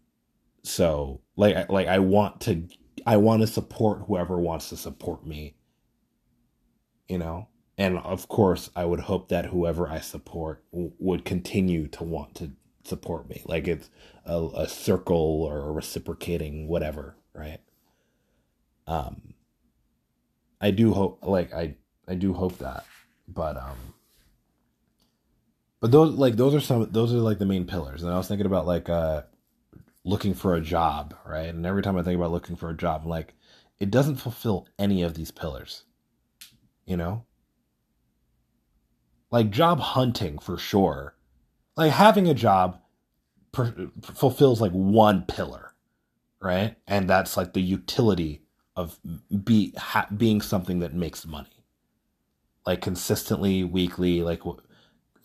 [0.63, 2.67] so like like I want to
[3.05, 5.55] I want to support whoever wants to support me.
[7.07, 7.47] You know?
[7.77, 12.35] And of course, I would hope that whoever I support w- would continue to want
[12.35, 12.51] to
[12.83, 13.41] support me.
[13.45, 13.89] Like it's
[14.31, 17.59] a, a circle or a reciprocating whatever, right?
[18.87, 19.33] Um
[20.59, 21.75] I do hope like I
[22.07, 22.85] I do hope that.
[23.27, 23.93] But um
[25.79, 28.03] but those like those are some those are like the main pillars.
[28.03, 29.23] And I was thinking about like uh
[30.03, 31.47] looking for a job, right?
[31.47, 33.33] And every time I think about looking for a job, I'm like
[33.79, 35.83] it doesn't fulfill any of these pillars.
[36.85, 37.25] You know?
[39.31, 41.15] Like job hunting for sure
[41.77, 42.79] like having a job
[43.51, 45.73] per, fulfills like one pillar,
[46.41, 46.75] right?
[46.87, 48.41] And that's like the utility
[48.75, 48.99] of
[49.43, 51.65] be ha, being something that makes money,
[52.65, 54.41] like consistently, weekly, like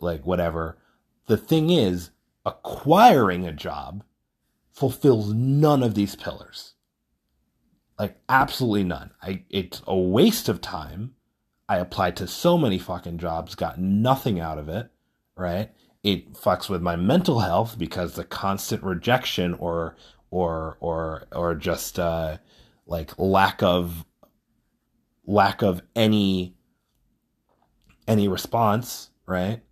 [0.01, 0.79] like whatever.
[1.27, 2.11] The thing is,
[2.45, 4.05] acquiring a job
[4.73, 6.75] fulfills none of these pillars.
[7.99, 9.13] Like absolutely none.
[9.23, 11.15] I it's a waste of time.
[11.69, 14.89] I applied to so many fucking jobs, got nothing out of it,
[15.37, 15.71] right?
[16.07, 19.97] It fucks with my mental health because the constant rejection or
[20.31, 22.37] or or or just uh,
[22.87, 24.07] like lack of
[25.27, 26.55] lack of any
[28.07, 29.63] any response, right?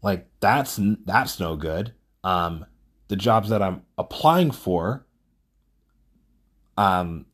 [0.00, 1.92] Like that's that's no good.
[2.24, 2.64] Um,
[3.08, 5.06] the jobs that I'm applying for,
[6.78, 7.26] um,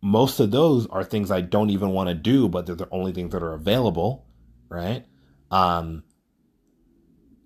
[0.00, 3.12] most of those are things I don't even want to do, but they're the only
[3.12, 4.24] things that are available,
[4.70, 5.04] right?
[5.50, 6.04] Um,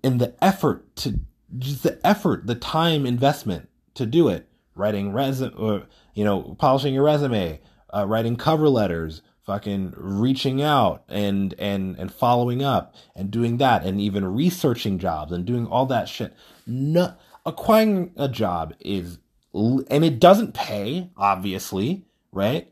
[0.03, 1.19] and the effort to
[1.57, 6.93] just the effort, the time investment to do it, writing resume, or you know, polishing
[6.93, 7.59] your resume,
[7.93, 13.85] uh, writing cover letters, fucking reaching out and and and following up and doing that,
[13.85, 16.33] and even researching jobs and doing all that shit.
[16.65, 17.13] No,
[17.45, 19.19] acquiring a job is,
[19.53, 22.71] and it doesn't pay, obviously, right?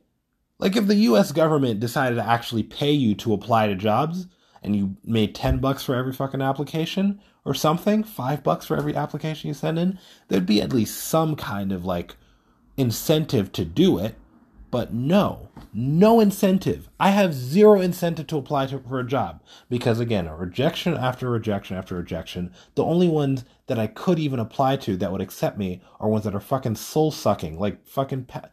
[0.60, 1.32] Like if the U.S.
[1.32, 4.28] government decided to actually pay you to apply to jobs,
[4.62, 8.96] and you made 10 bucks for every fucking application or something, 5 bucks for every
[8.96, 9.98] application you send in,
[10.28, 12.16] there'd be at least some kind of like
[12.78, 14.16] incentive to do it.
[14.70, 16.88] But no, no incentive.
[16.98, 21.30] I have zero incentive to apply to, for a job because again, a rejection after
[21.30, 22.54] rejection after rejection.
[22.76, 26.24] The only ones that I could even apply to that would accept me are ones
[26.24, 28.50] that are fucking soul sucking, like fucking pa-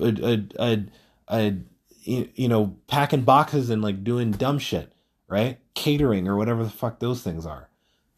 [0.00, 0.84] a, a,
[1.28, 1.56] a,
[2.04, 4.94] you know, packing boxes and like doing dumb shit
[5.28, 5.58] right?
[5.74, 7.68] Catering or whatever the fuck those things are.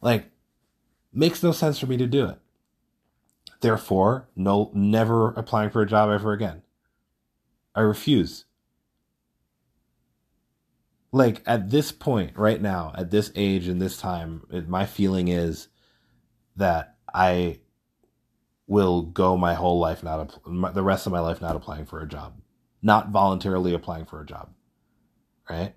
[0.00, 0.30] Like,
[1.12, 2.38] makes no sense for me to do it.
[3.61, 6.62] Therefore, no, never applying for a job ever again.
[7.74, 8.46] I refuse.
[11.12, 15.28] Like, at this point, right now, at this age and this time, it, my feeling
[15.28, 15.68] is
[16.56, 17.58] that I
[18.68, 20.38] will go my whole life not,
[20.74, 22.40] the rest of my life not applying for a job.
[22.80, 24.50] Not voluntarily applying for a job.
[25.48, 25.74] Right?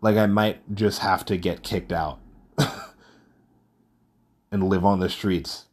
[0.00, 2.20] Like I might just have to get kicked out
[4.50, 5.66] and live on the streets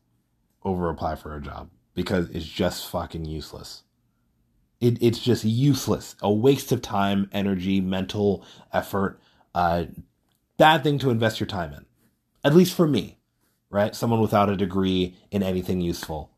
[0.63, 3.83] over apply for a job because it's just fucking useless.
[4.81, 9.19] It, it's just useless, a waste of time, energy, mental effort,
[9.53, 9.85] uh,
[10.57, 11.85] bad thing to invest your time in.
[12.43, 13.17] At least for me,
[13.69, 13.95] right?
[13.95, 16.31] Someone without a degree in anything useful,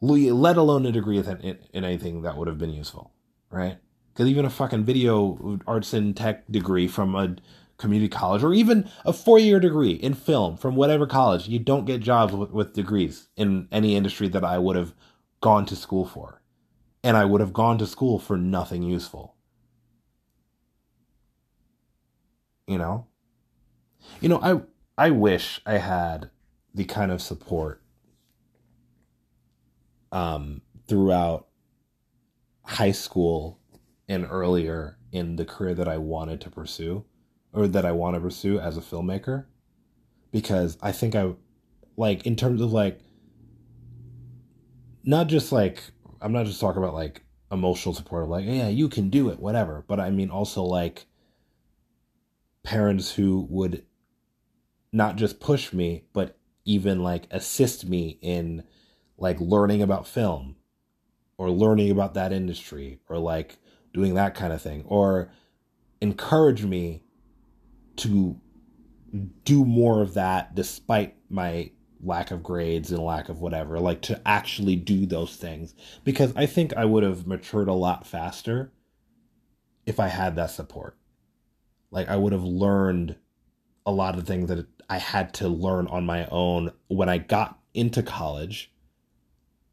[0.00, 3.12] let alone a degree in, in anything that would have been useful,
[3.50, 3.78] right?
[4.28, 7.36] Even a fucking video arts and tech degree from a
[7.78, 11.86] community college or even a four year degree in film from whatever college, you don't
[11.86, 14.94] get jobs with, with degrees in any industry that I would have
[15.40, 16.42] gone to school for.
[17.02, 19.34] And I would have gone to school for nothing useful.
[22.66, 23.06] You know?
[24.20, 24.60] You know, I
[25.06, 26.30] I wish I had
[26.74, 27.82] the kind of support
[30.12, 31.46] um throughout
[32.64, 33.59] high school
[34.10, 37.04] and earlier in the career that I wanted to pursue
[37.52, 39.46] or that I want to pursue as a filmmaker.
[40.32, 41.32] Because I think I
[41.96, 43.00] like in terms of like
[45.04, 45.82] not just like
[46.20, 49.40] I'm not just talking about like emotional support of like yeah you can do it
[49.40, 51.06] whatever but I mean also like
[52.62, 53.84] parents who would
[54.92, 58.62] not just push me but even like assist me in
[59.18, 60.54] like learning about film
[61.38, 63.56] or learning about that industry or like
[63.92, 65.30] doing that kind of thing or
[66.00, 67.02] encourage me
[67.96, 68.40] to
[69.44, 71.70] do more of that despite my
[72.02, 75.74] lack of grades and lack of whatever like to actually do those things.
[76.04, 78.72] Because i think i would have matured a lot faster
[79.86, 80.96] if i had that support.
[81.90, 83.16] Like i would have learned
[83.84, 87.58] a lot of things that i had to learn on my own when i got
[87.74, 88.72] into college.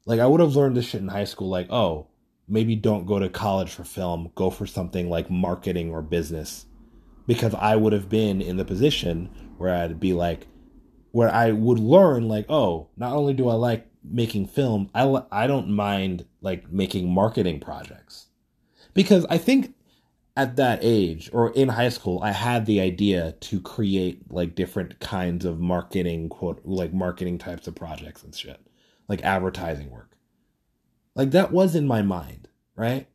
[0.05, 2.07] Like i would have learned this shit in high school like oh
[2.47, 6.65] maybe don't go to college for film go for something like marketing or business
[7.27, 10.47] because I would have been in the position where I'd be like,
[11.11, 15.45] where I would learn like, oh, not only do I like making film, I I
[15.45, 18.27] don't mind like making marketing projects,
[18.93, 19.73] because I think
[20.35, 24.99] at that age or in high school, I had the idea to create like different
[24.99, 28.61] kinds of marketing quote like marketing types of projects and shit,
[29.09, 30.06] like advertising work.
[31.17, 32.47] Like that was in my mind,
[32.77, 33.07] right?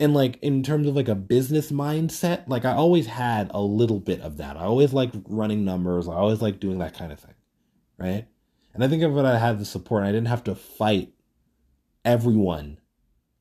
[0.00, 4.00] and like in terms of like a business mindset like i always had a little
[4.00, 4.56] bit of that.
[4.56, 6.08] I always like running numbers.
[6.08, 7.34] I always like doing that kind of thing
[7.96, 8.26] right?
[8.74, 11.12] And i think if i had the support i didn't have to fight
[12.04, 12.78] everyone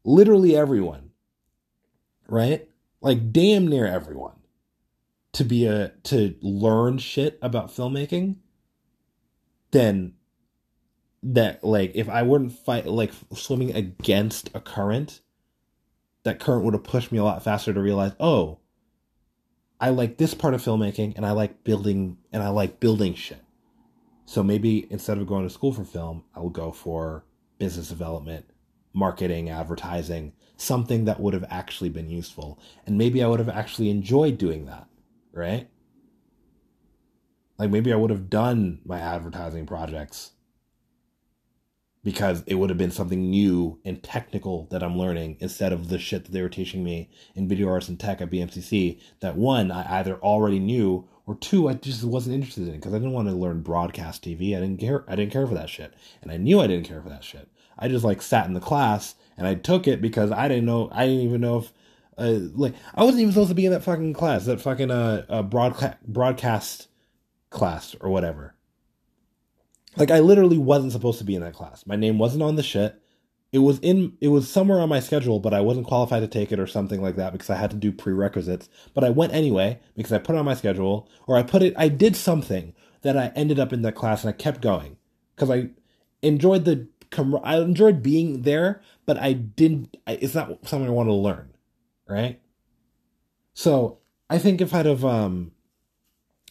[0.04, 1.12] literally everyone
[2.28, 2.68] right?
[3.00, 4.36] Like damn near everyone
[5.34, 8.38] to be a to learn shit about filmmaking
[9.72, 10.14] then
[11.24, 15.22] that like if i wouldn't fight like swimming against a current
[16.28, 18.60] that current would have pushed me a lot faster to realize, oh,
[19.80, 23.42] I like this part of filmmaking and I like building and I like building shit.
[24.26, 27.24] So maybe instead of going to school for film, I will go for
[27.60, 28.46] business development,
[28.94, 32.60] marketing, advertising, something that would have actually been useful.
[32.86, 34.86] And maybe I would have actually enjoyed doing that,
[35.32, 35.70] right?
[37.58, 40.32] Like maybe I would have done my advertising projects
[42.08, 46.00] because it would have been something new and technical that I'm learning instead of the
[46.00, 49.72] shit that they were teaching me in video arts and tech at BMCC that one
[49.74, 53.28] I either already knew or two I just wasn't interested in because I didn't want
[53.28, 54.56] to learn broadcast TV.
[54.56, 55.96] I didn't care I didn't care for that shit.
[56.22, 57.50] And I knew I didn't care for that shit.
[57.78, 60.88] I just like sat in the class and I took it because I didn't know
[60.94, 61.74] I didn't even know if
[62.18, 65.26] uh, like I wasn't even supposed to be in that fucking class, that fucking uh,
[65.28, 66.88] uh broadcast broadcast
[67.50, 68.56] class or whatever.
[69.98, 71.86] Like I literally wasn't supposed to be in that class.
[71.86, 73.02] My name wasn't on the shit.
[73.52, 76.52] It was in it was somewhere on my schedule, but I wasn't qualified to take
[76.52, 78.70] it or something like that because I had to do prerequisites.
[78.94, 81.74] But I went anyway because I put it on my schedule or I put it
[81.78, 84.98] I did something that I ended up in that class and I kept going
[85.36, 85.70] because I
[86.22, 86.88] enjoyed the
[87.44, 91.54] I enjoyed being there, but I didn't it's not something I want to learn,
[92.08, 92.40] right?
[93.54, 95.52] So, I think if I'd have um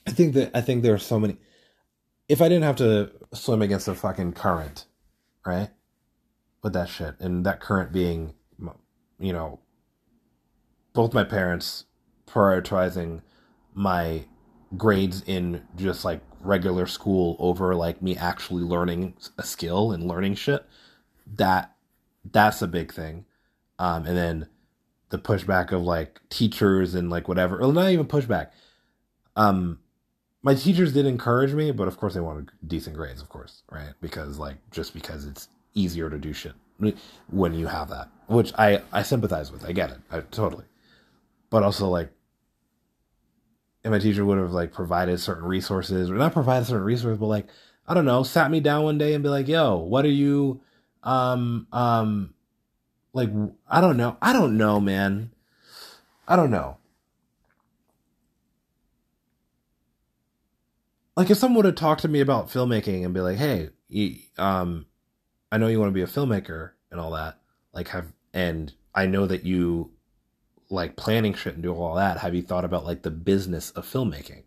[0.07, 1.37] I think that I think there are so many
[2.29, 4.87] if I didn't have to swim against a fucking current,
[5.45, 5.71] right?
[6.63, 8.35] With that shit, and that current being,
[9.19, 9.61] you know,
[10.93, 11.85] both my parents
[12.27, 13.23] prioritizing
[13.75, 14.25] my
[14.77, 20.35] grades in just like regular school over like me actually learning a skill and learning
[20.35, 20.65] shit.
[21.35, 21.77] That
[22.33, 23.27] that's a big thing.
[23.79, 24.49] Um, and then
[25.11, 28.49] the pushback of like teachers and like whatever, or not even pushback.
[29.37, 29.79] Um,
[30.47, 33.95] my teachers did encourage me, but of course they wanted decent grades, of course, right?
[34.01, 36.53] Because like just because it's easier to do shit
[37.31, 39.65] when you have that, which I I sympathize with.
[39.65, 40.65] I get it, I totally.
[41.51, 42.13] But also like,
[43.83, 47.27] if my teacher would have like provided certain resources, or not provided certain resources, but
[47.27, 47.49] like
[47.89, 50.61] I don't know, sat me down one day and be like, "Yo, what are you,
[51.03, 52.35] um, um,
[53.13, 53.31] Like
[53.69, 54.17] I don't know.
[54.23, 55.33] I don't know, man.
[56.29, 56.77] I don't know.
[61.17, 64.17] Like if someone would have talked to me about filmmaking and be like, "Hey, you,
[64.37, 64.87] um,
[65.51, 67.41] I know you want to be a filmmaker and all that.
[67.73, 69.93] Like, have and I know that you
[70.69, 72.19] like planning shit and do all that.
[72.19, 74.43] Have you thought about like the business of filmmaking?"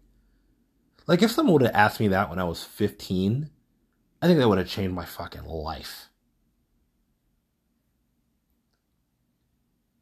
[1.07, 3.49] Like if someone would have asked me that when I was 15,
[4.21, 6.09] I think that would have changed my fucking life.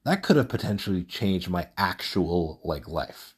[0.04, 3.36] That could have potentially changed my actual like life.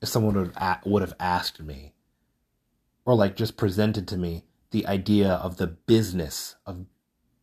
[0.00, 1.92] If someone would have, would have asked me
[3.10, 6.86] or like just presented to me the idea of the business of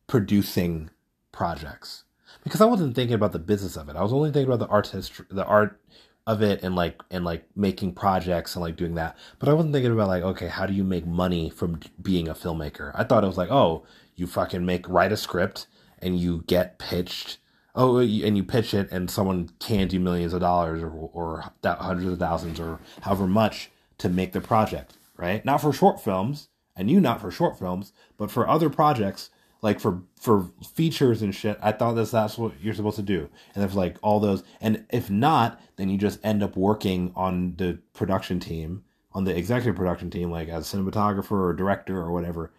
[0.08, 0.90] producing
[1.34, 2.06] projects
[2.42, 3.98] because I wasn't thinking about the business of it.
[3.98, 5.82] I was only thinking about the artist, the art
[6.26, 9.18] of it, and like and like making projects and like doing that.
[9.40, 12.34] But I wasn't thinking about like, okay, how do you make money from being a
[12.34, 12.94] filmmaker?
[12.96, 15.68] I thought it was like, oh, you fucking make write a script
[16.00, 17.40] and you get pitched.
[17.76, 22.08] Oh, and you pitch it, and someone can you millions of dollars or or hundreds
[22.10, 25.44] of thousands or however much to make the project right?
[25.44, 29.30] Not for short films, and you not for short films, but for other projects,
[29.62, 31.58] like for for features and shit.
[31.62, 34.86] I thought that that's what you're supposed to do, and if like all those, and
[34.92, 39.76] if not, then you just end up working on the production team, on the executive
[39.76, 42.52] production team, like as cinematographer or director or whatever,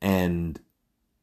[0.00, 0.60] and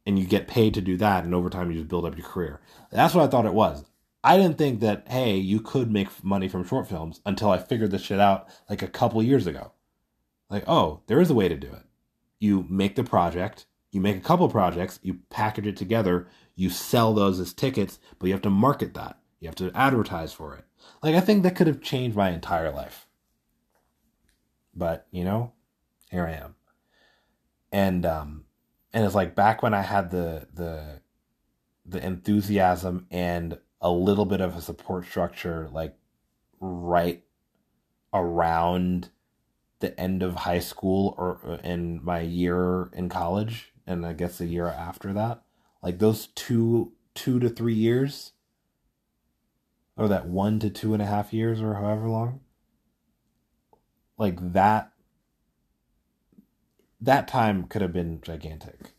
[0.06, 2.26] and you get paid to do that, and over time you just build up your
[2.26, 2.62] career.
[2.92, 3.84] That's what I thought it was.
[4.24, 7.92] I didn't think that hey, you could make money from short films until I figured
[7.92, 9.72] this shit out like a couple years ago.
[10.50, 11.84] Like, oh, there is a way to do it.
[12.40, 17.14] You make the project, you make a couple projects, you package it together, you sell
[17.14, 19.18] those as tickets, but you have to market that.
[19.40, 20.66] You have to advertise for it.
[21.02, 23.08] Like, I think that could have changed my entire life.
[24.76, 25.54] But, you know,
[26.10, 26.56] here I am.
[27.72, 28.46] And, um,
[28.92, 31.02] and it's like back when I had the, the,
[31.86, 35.96] the enthusiasm and a little bit of a support structure, like
[36.60, 37.24] right
[38.14, 39.10] around
[39.80, 44.38] the end of high school or uh, in my year in college and I guess
[44.38, 45.42] the year after that.
[45.82, 48.34] Like those two two to three years
[49.98, 52.42] or that one to two and a half years or however long.
[54.18, 54.92] Like that
[57.02, 58.92] that time could have been gigantic.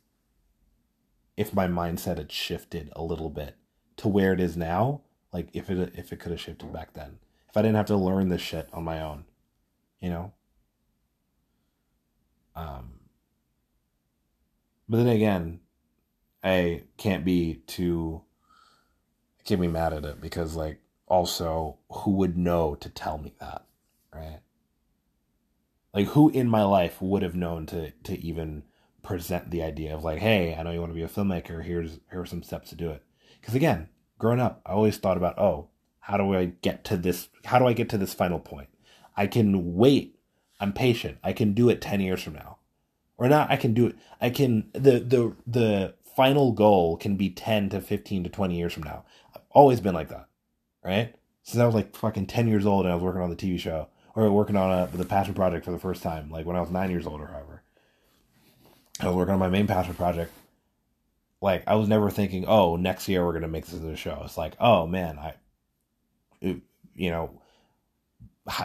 [1.37, 3.57] If my mindset had shifted a little bit
[3.99, 5.03] to where it is now,
[5.33, 7.19] like if it if it could have shifted back then.
[7.49, 9.25] If I didn't have to learn this shit on my own,
[10.01, 10.33] you know?
[12.55, 13.01] Um,
[14.89, 15.61] but then again,
[16.43, 18.23] I can't be too
[19.45, 23.65] can't be mad at it because like also who would know to tell me that,
[24.15, 24.41] right?
[25.93, 28.65] Like who in my life would have known to to even
[29.03, 31.65] present the idea of like, hey, I know you want to be a filmmaker.
[31.65, 33.03] Here's here are some steps to do it.
[33.41, 33.89] Because again,
[34.19, 37.29] growing up, I always thought about, oh, how do I get to this?
[37.45, 38.69] How do I get to this final point?
[39.17, 40.20] I can wait
[40.61, 41.19] I'm patient.
[41.25, 42.59] I can do it 10 years from now.
[43.17, 43.97] Or not I can do it.
[44.21, 48.73] I can the the the final goal can be 10 to 15 to 20 years
[48.73, 49.05] from now.
[49.35, 50.27] I've always been like that.
[50.85, 51.15] Right?
[51.43, 53.59] Since I was like fucking 10 years old and I was working on the TV
[53.59, 56.61] show or working on a, the passion project for the first time, like when I
[56.61, 57.63] was 9 years old or however.
[59.01, 60.33] I was working on my main passion project.
[61.41, 63.97] Like I was never thinking, "Oh, next year we're going to make this into a
[63.97, 65.35] show." It's like, "Oh man, I
[66.43, 66.59] it,
[66.95, 67.41] you know,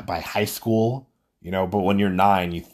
[0.06, 1.08] by high school
[1.46, 1.68] you know.
[1.68, 2.66] But when you're nine, you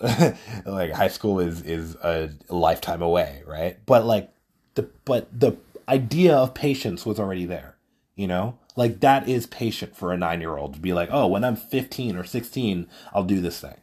[0.64, 3.76] like high school is is a lifetime away, right?
[3.84, 4.30] But like
[4.74, 5.58] the but the
[5.88, 7.76] idea of patience was already there,
[8.14, 8.56] you know.
[8.76, 11.56] Like that is patient for a nine year old to be like, oh, when I'm
[11.56, 13.76] 15 or 16, I'll do this thing,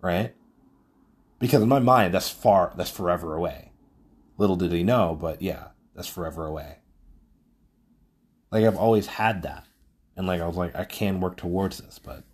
[0.00, 0.34] right?
[1.38, 3.72] Because in my mind, that's far, that's forever away.
[4.38, 6.78] Little did he know, but yeah, that's forever away.
[8.50, 9.66] Like I've always had that,
[10.16, 12.24] and like I was like, I can work towards this, but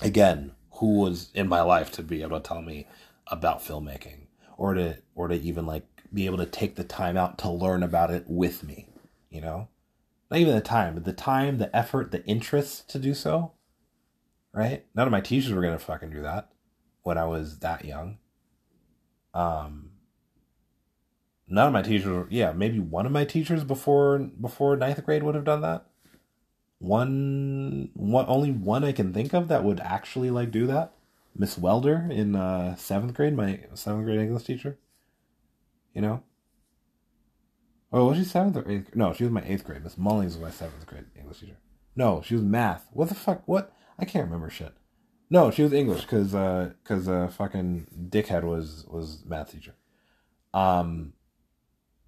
[0.00, 2.86] again, who was in my life to be able to tell me
[3.28, 4.26] about filmmaking
[4.56, 7.82] or to or to even like be able to take the time out to learn
[7.82, 8.88] about it with me,
[9.30, 9.68] you know?
[10.30, 13.52] Not even the time, but the time, the effort, the interest to do so.
[14.52, 14.86] Right?
[14.94, 16.50] None of my teachers were gonna fucking do that
[17.02, 18.18] when I was that young.
[19.34, 19.90] Um
[21.48, 25.34] none of my teachers yeah, maybe one of my teachers before before ninth grade would
[25.34, 25.86] have done that
[26.78, 30.92] one one only one I can think of that would actually like do that.
[31.34, 34.78] Miss Welder in uh, seventh grade, my seventh grade English teacher.
[35.94, 36.22] You know.
[37.92, 38.94] Oh, was she seventh or eighth?
[38.94, 39.82] No, she was my eighth grade.
[39.84, 41.56] Miss Mullings was my seventh grade English teacher.
[41.94, 42.86] No, she was math.
[42.92, 43.42] What the fuck?
[43.46, 43.72] What?
[43.98, 44.74] I can't remember shit.
[45.30, 49.74] No, she was English because uh, cause uh, fucking dickhead was was math teacher.
[50.54, 51.14] Um,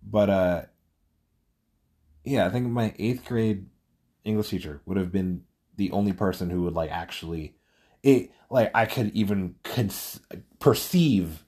[0.02, 0.62] but uh,
[2.24, 3.66] yeah, I think my eighth grade
[4.28, 5.42] English teacher would have been
[5.76, 7.54] the only person who would like actually
[8.02, 10.20] it like I could even cons-
[10.58, 11.44] perceive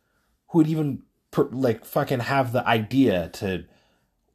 [0.48, 3.64] who would even per, like fucking have the idea to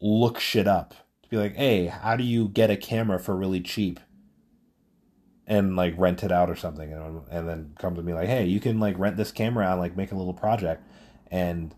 [0.02, 0.94] look shit up
[1.24, 4.00] to be like, hey, how do you get a camera for really cheap?
[5.48, 8.46] And like rent it out or something, and, and then come to me like, hey,
[8.46, 10.84] you can like rent this camera and like make a little project,
[11.30, 11.76] and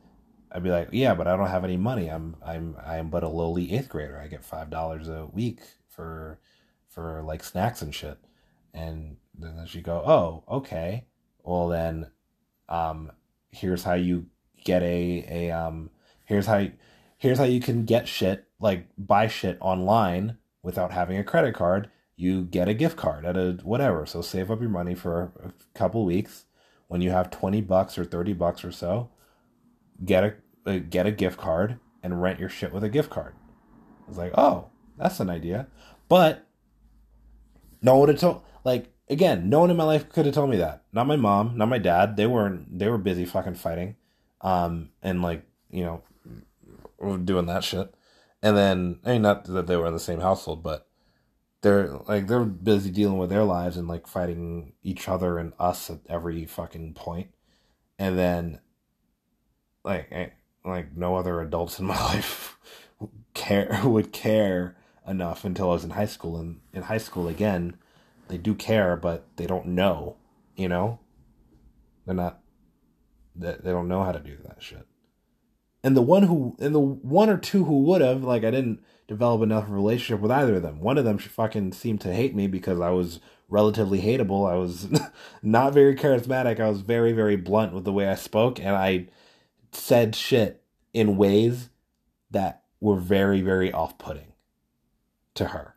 [0.49, 2.09] I'd be like, yeah, but I don't have any money.
[2.09, 4.17] I'm I'm I'm but a lowly eighth grader.
[4.17, 5.59] I get five dollars a week
[5.89, 6.39] for
[6.97, 8.17] for like snacks and shit,
[8.73, 11.05] and then she go, oh, okay.
[11.43, 12.09] Well then,
[12.67, 13.11] um,
[13.51, 14.25] here's how you
[14.65, 15.91] get a a um
[16.25, 16.71] here's how you,
[17.19, 21.91] here's how you can get shit like buy shit online without having a credit card.
[22.15, 24.07] You get a gift card at a whatever.
[24.07, 26.45] So save up your money for a couple weeks.
[26.87, 29.11] When you have 20 bucks or 30 bucks or so
[30.03, 30.33] get a
[30.65, 33.35] uh, get a gift card and rent your shit with a gift card.
[34.05, 35.67] I was like oh that's an idea.
[36.09, 36.46] But
[37.81, 40.57] no one had told like again no one in my life could have told me
[40.57, 43.95] that not my mom not my dad they weren't they were busy fucking fighting
[44.41, 47.93] um, and like you know, doing that shit.
[48.41, 50.87] And then, I mean, not that they were in the same household, but
[51.61, 55.89] they're like they're busy dealing with their lives and like fighting each other and us
[55.89, 57.29] at every fucking point.
[57.99, 58.59] And then,
[59.83, 62.57] like, I, like no other adults in my life
[63.33, 64.76] care would care
[65.07, 66.37] enough until I was in high school.
[66.37, 67.77] And in high school, again,
[68.27, 70.17] they do care, but they don't know.
[70.55, 70.99] You know,
[72.05, 72.39] they're not
[73.35, 74.87] that they don't know how to do that shit.
[75.83, 78.81] And the one who, and the one or two who would have, like, I didn't
[79.07, 80.79] develop enough relationship with either of them.
[80.79, 84.51] One of them she fucking seemed to hate me because I was relatively hateable.
[84.51, 84.87] I was
[85.43, 86.59] not very charismatic.
[86.59, 89.07] I was very, very blunt with the way I spoke, and I
[89.71, 91.69] said shit in ways
[92.31, 94.33] that were very, very off putting
[95.37, 95.75] to her.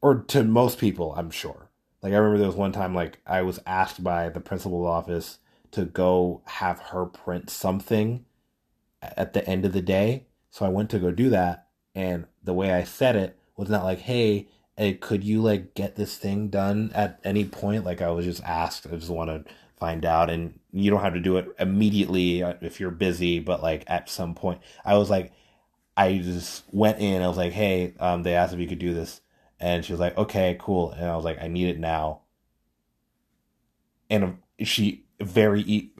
[0.00, 1.70] Or to most people, I'm sure.
[2.02, 5.38] Like, I remember there was one time, like, I was asked by the principal's office
[5.72, 8.24] to go have her print something
[9.02, 10.26] at the end of the day.
[10.50, 11.66] So I went to go do that.
[11.94, 14.48] And the way I said it was not like, hey,
[15.00, 17.84] could you like get this thing done at any point?
[17.84, 20.30] Like I was just asked, I just want to find out.
[20.30, 24.10] And you don't have to do it immediately uh, if you're busy, but like at
[24.10, 25.32] some point, I was like,
[25.96, 27.22] I just went in.
[27.22, 29.20] I was like, hey, um, they asked if you could do this.
[29.58, 30.92] And she was like, okay, cool.
[30.92, 32.22] And I was like, I need it now.
[34.10, 35.90] And she very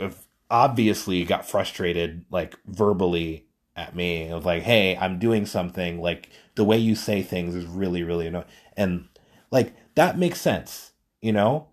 [0.51, 6.28] obviously got frustrated like verbally at me It was like hey i'm doing something like
[6.55, 8.44] the way you say things is really really annoying
[8.76, 9.09] and
[9.51, 11.68] like that makes sense you know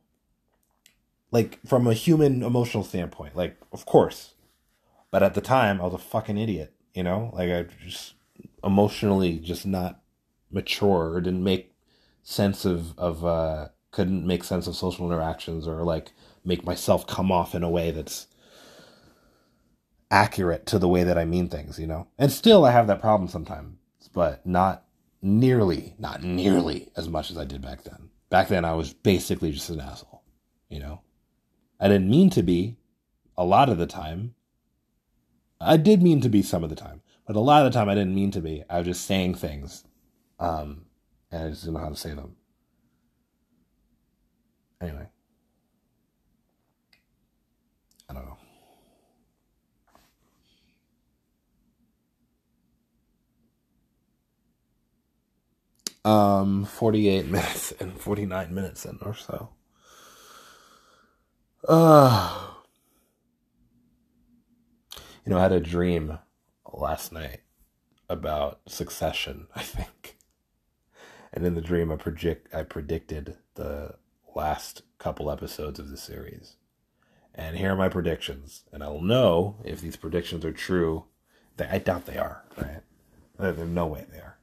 [1.32, 4.34] like from a human emotional standpoint like of course
[5.12, 8.14] but at the time i was a fucking idiot you know like i just
[8.64, 10.02] emotionally just not
[10.52, 11.74] mature or didn't make
[12.24, 16.12] sense of of uh couldn't make sense of social interactions or like
[16.44, 18.28] make myself come off in a way that's
[20.14, 22.08] accurate to the way that I mean things, you know?
[22.20, 23.78] And still I have that problem sometimes,
[24.14, 24.86] but not
[25.22, 28.10] nearly, not nearly as much as I did back then.
[28.30, 30.24] Back then I was basically just an asshole,
[30.70, 31.02] you know?
[31.80, 32.78] I didn't mean to be
[33.36, 34.36] a lot of the time.
[35.64, 37.90] I did mean to be some of the time, but a lot of the time
[37.90, 38.64] I didn't mean to be.
[38.70, 39.86] I was just saying things,
[40.40, 40.86] um,
[41.32, 42.36] and I just didn't know how to say them.
[44.82, 45.08] Anyway.
[48.10, 48.38] I don't know.
[56.12, 59.50] Um, 48 minutes and 49 minutes in or so.
[61.68, 62.53] Uh,
[65.26, 66.20] you know, I had a dream
[66.72, 67.42] last night
[68.10, 70.18] about succession, I think.
[71.32, 73.96] And in the dream I project I predicted the
[74.36, 76.58] last couple episodes of the series.
[77.36, 78.64] And here are my predictions.
[78.72, 81.06] And I'll know if these predictions are true.
[81.60, 82.82] I doubt they are, right?
[83.40, 84.38] There's no way they are.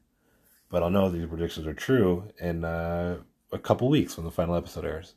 [0.68, 3.18] But I'll know if these predictions are true in uh,
[3.52, 5.14] a couple weeks when the final episode airs.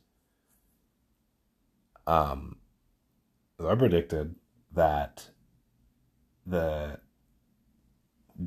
[2.06, 2.56] Um,
[3.58, 4.34] I predicted
[4.72, 5.30] that
[6.46, 7.00] the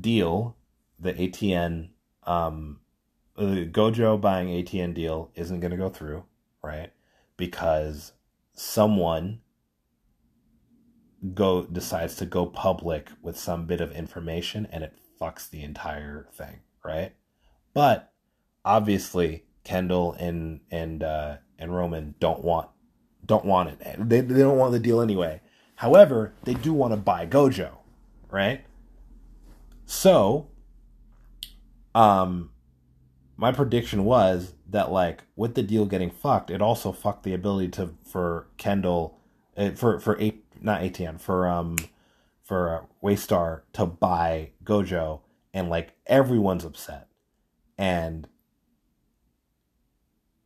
[0.00, 0.56] deal,
[0.98, 1.90] the ATN,
[2.24, 2.80] um,
[3.36, 6.24] the Gojo buying ATN deal isn't going to go through,
[6.62, 6.92] right?
[7.36, 8.12] Because
[8.54, 9.40] someone
[11.34, 16.28] go decides to go public with some bit of information and it fucks the entire
[16.32, 17.12] thing, right?
[17.74, 18.12] But
[18.64, 22.68] obviously Kendall and and uh, and Roman don't want
[23.24, 24.08] don't want it.
[24.08, 25.40] They they don't want the deal anyway.
[25.76, 27.78] However, they do want to buy Gojo,
[28.30, 28.64] right?
[29.86, 30.48] So,
[31.94, 32.50] um,
[33.36, 37.68] my prediction was that like with the deal getting fucked, it also fucked the ability
[37.68, 39.18] to for Kendall,
[39.56, 41.76] uh, for for eight not ATN for um
[42.42, 45.20] for uh, Waystar to buy Gojo,
[45.54, 47.08] and like everyone's upset,
[47.76, 48.28] and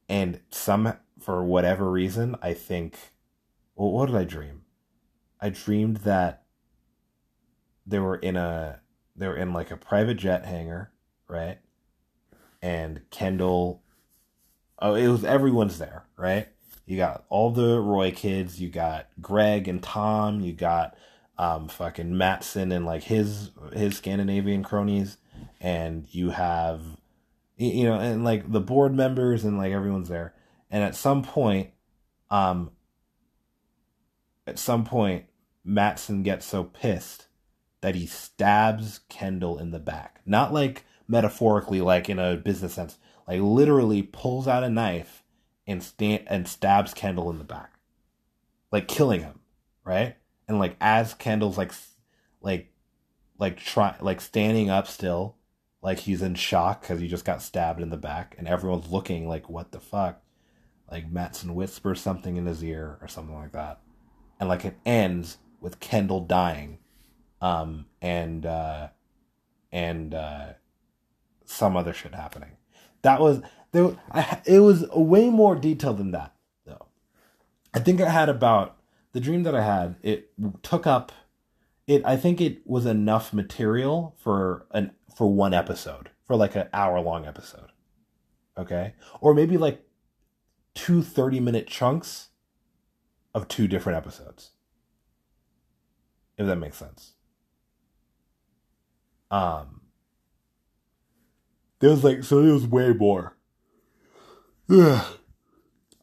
[0.08, 2.96] and some for whatever reason, I think.
[3.74, 4.62] Well, what did I dream?
[5.40, 6.41] I dreamed that
[7.86, 8.80] they were in a
[9.16, 10.92] they were in like a private jet hangar,
[11.28, 11.58] right?
[12.60, 13.82] And Kendall,
[14.78, 16.48] oh, it was everyone's there, right?
[16.86, 20.96] You got all the Roy kids, you got Greg and Tom, you got
[21.38, 25.18] um fucking Matsson and like his his Scandinavian cronies,
[25.60, 26.82] and you have
[27.56, 30.34] you know, and like the board members and like everyone's there.
[30.70, 31.70] And at some point,
[32.30, 32.70] um,
[34.46, 35.26] at some point,
[35.64, 37.28] matsson gets so pissed
[37.82, 40.20] that he stabs Kendall in the back.
[40.24, 45.22] Not like metaphorically, like in a business sense, like literally pulls out a knife
[45.66, 47.74] and stand and stabs Kendall in the back,
[48.70, 49.40] like killing him,
[49.84, 50.16] right?
[50.48, 51.72] And like as Kendall's like,
[52.40, 52.72] like,
[53.38, 55.36] like try like standing up still,
[55.82, 59.28] like he's in shock because he just got stabbed in the back, and everyone's looking
[59.28, 60.22] like, what the fuck?
[60.90, 63.80] Like Matsson whispers something in his ear or something like that,
[64.38, 66.78] and like it ends with Kendall dying,
[67.42, 68.88] um, and uh,
[69.70, 70.46] and uh,
[71.44, 72.52] some other shit happening.
[73.02, 73.96] That was there.
[74.10, 76.34] I, it was way more detailed than that,
[76.64, 76.86] though.
[77.74, 78.78] I think I had about
[79.12, 79.96] the dream that I had.
[80.02, 80.30] It
[80.62, 81.12] took up.
[81.86, 82.02] It.
[82.06, 87.00] I think it was enough material for an for one episode, for like an hour
[87.00, 87.72] long episode.
[88.56, 88.94] Okay?
[89.20, 89.84] Or maybe like
[90.74, 92.28] two 30 minute chunks
[93.34, 94.50] of two different episodes.
[96.38, 97.14] If that makes sense.
[99.32, 99.80] Um,
[101.80, 103.36] there was like, so it was way more.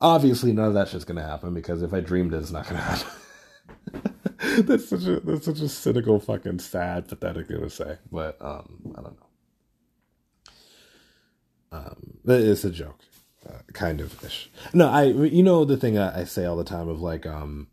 [0.02, 2.82] Obviously, none of that shit's gonna happen because if I dreamed it, it's not gonna
[2.82, 3.08] happen.
[4.66, 7.98] that's such a that's such a cynical, fucking sad, pathetic thing to say.
[8.12, 9.26] But um, I don't know.
[11.72, 13.00] Um, it's a joke,
[13.48, 14.50] uh, kind of ish.
[14.74, 17.68] No, I you know the thing I, I say all the time of like um,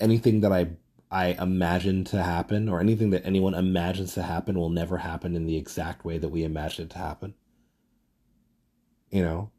[0.00, 0.70] anything that I
[1.10, 5.46] I imagine to happen or anything that anyone imagines to happen will never happen in
[5.46, 7.34] the exact way that we imagine it to happen.
[9.10, 9.50] You know,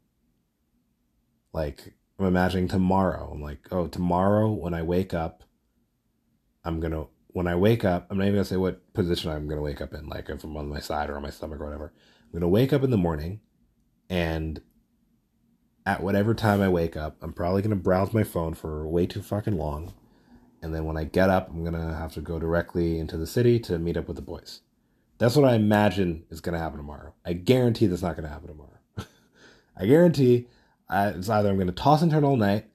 [1.52, 3.30] like I'm imagining tomorrow.
[3.30, 5.44] I'm like, oh, tomorrow when I wake up,
[6.64, 9.60] I'm gonna when I wake up, I'm not even gonna say what position I'm gonna
[9.60, 11.92] wake up in, like if I'm on my side or on my stomach or whatever.
[12.24, 13.40] I'm gonna wake up in the morning
[14.08, 14.62] and
[15.84, 19.20] at whatever time I wake up, I'm probably gonna browse my phone for way too
[19.20, 19.92] fucking long.
[20.62, 23.58] And then when I get up, I'm gonna have to go directly into the city
[23.60, 24.60] to meet up with the boys.
[25.18, 27.14] That's what I imagine is gonna happen tomorrow.
[27.24, 28.78] I guarantee that's not gonna happen tomorrow.
[29.76, 30.48] I guarantee
[30.88, 32.66] I, it's either I'm gonna toss and turn all night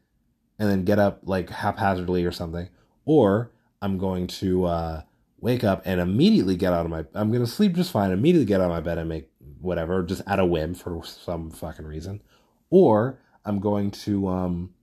[0.60, 2.70] and then get up like haphazardly or something,
[3.06, 5.02] or I'm going to uh,
[5.40, 7.06] wake up and immediately get out of my.
[7.14, 8.12] I'm going to sleep just fine.
[8.12, 9.30] Immediately get out of my bed and make
[9.62, 12.22] whatever, just at a whim for some fucking reason,
[12.70, 14.74] or I'm going to um,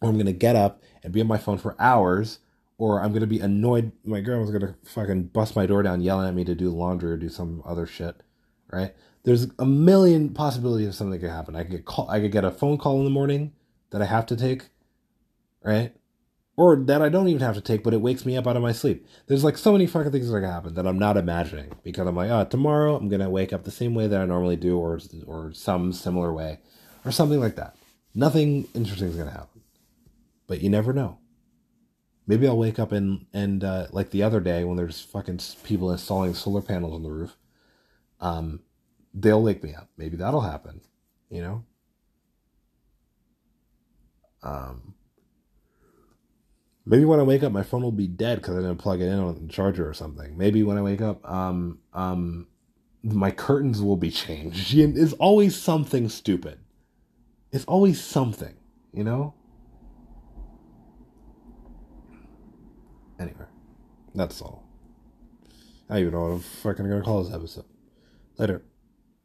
[0.00, 2.38] or I'm going to get up and be on my phone for hours,
[2.76, 3.92] or I'm going to be annoyed.
[4.04, 7.12] My grandma's going to fucking bust my door down, yelling at me to do laundry
[7.12, 8.22] or do some other shit,
[8.72, 8.94] right?
[9.24, 11.56] There's a million possibilities of something that could happen.
[11.56, 13.52] I could call, I could get a phone call in the morning
[13.90, 14.68] that I have to take,
[15.62, 15.92] right?
[16.58, 18.62] or that I don't even have to take, but it wakes me up out of
[18.62, 19.06] my sleep.
[19.28, 22.16] There's like so many fucking things that can happen that I'm not imagining because I'm
[22.16, 24.98] like, oh, tomorrow I'm gonna wake up the same way that I normally do, or
[25.28, 26.58] or some similar way,
[27.04, 27.76] or something like that.
[28.12, 29.57] Nothing interesting is gonna happen,
[30.48, 31.18] but you never know.
[32.26, 35.92] Maybe I'll wake up and and uh, like the other day when there's fucking people
[35.92, 37.36] installing solar panels on the roof,
[38.20, 38.60] um,
[39.14, 39.88] they'll wake me up.
[39.96, 40.80] Maybe that'll happen,
[41.30, 41.64] you know.
[44.42, 44.94] Um
[46.88, 49.08] Maybe when I wake up, my phone will be dead because I didn't plug it
[49.08, 50.38] in on the charger or something.
[50.38, 52.46] Maybe when I wake up, um, um,
[53.02, 54.74] my curtains will be changed.
[54.74, 56.60] It's always something stupid.
[57.52, 58.54] It's always something,
[58.94, 59.34] you know?
[63.18, 63.46] Anyway,
[64.14, 64.64] that's all.
[65.90, 67.64] I even know what I'm fucking gonna call this episode.
[68.36, 68.62] Later.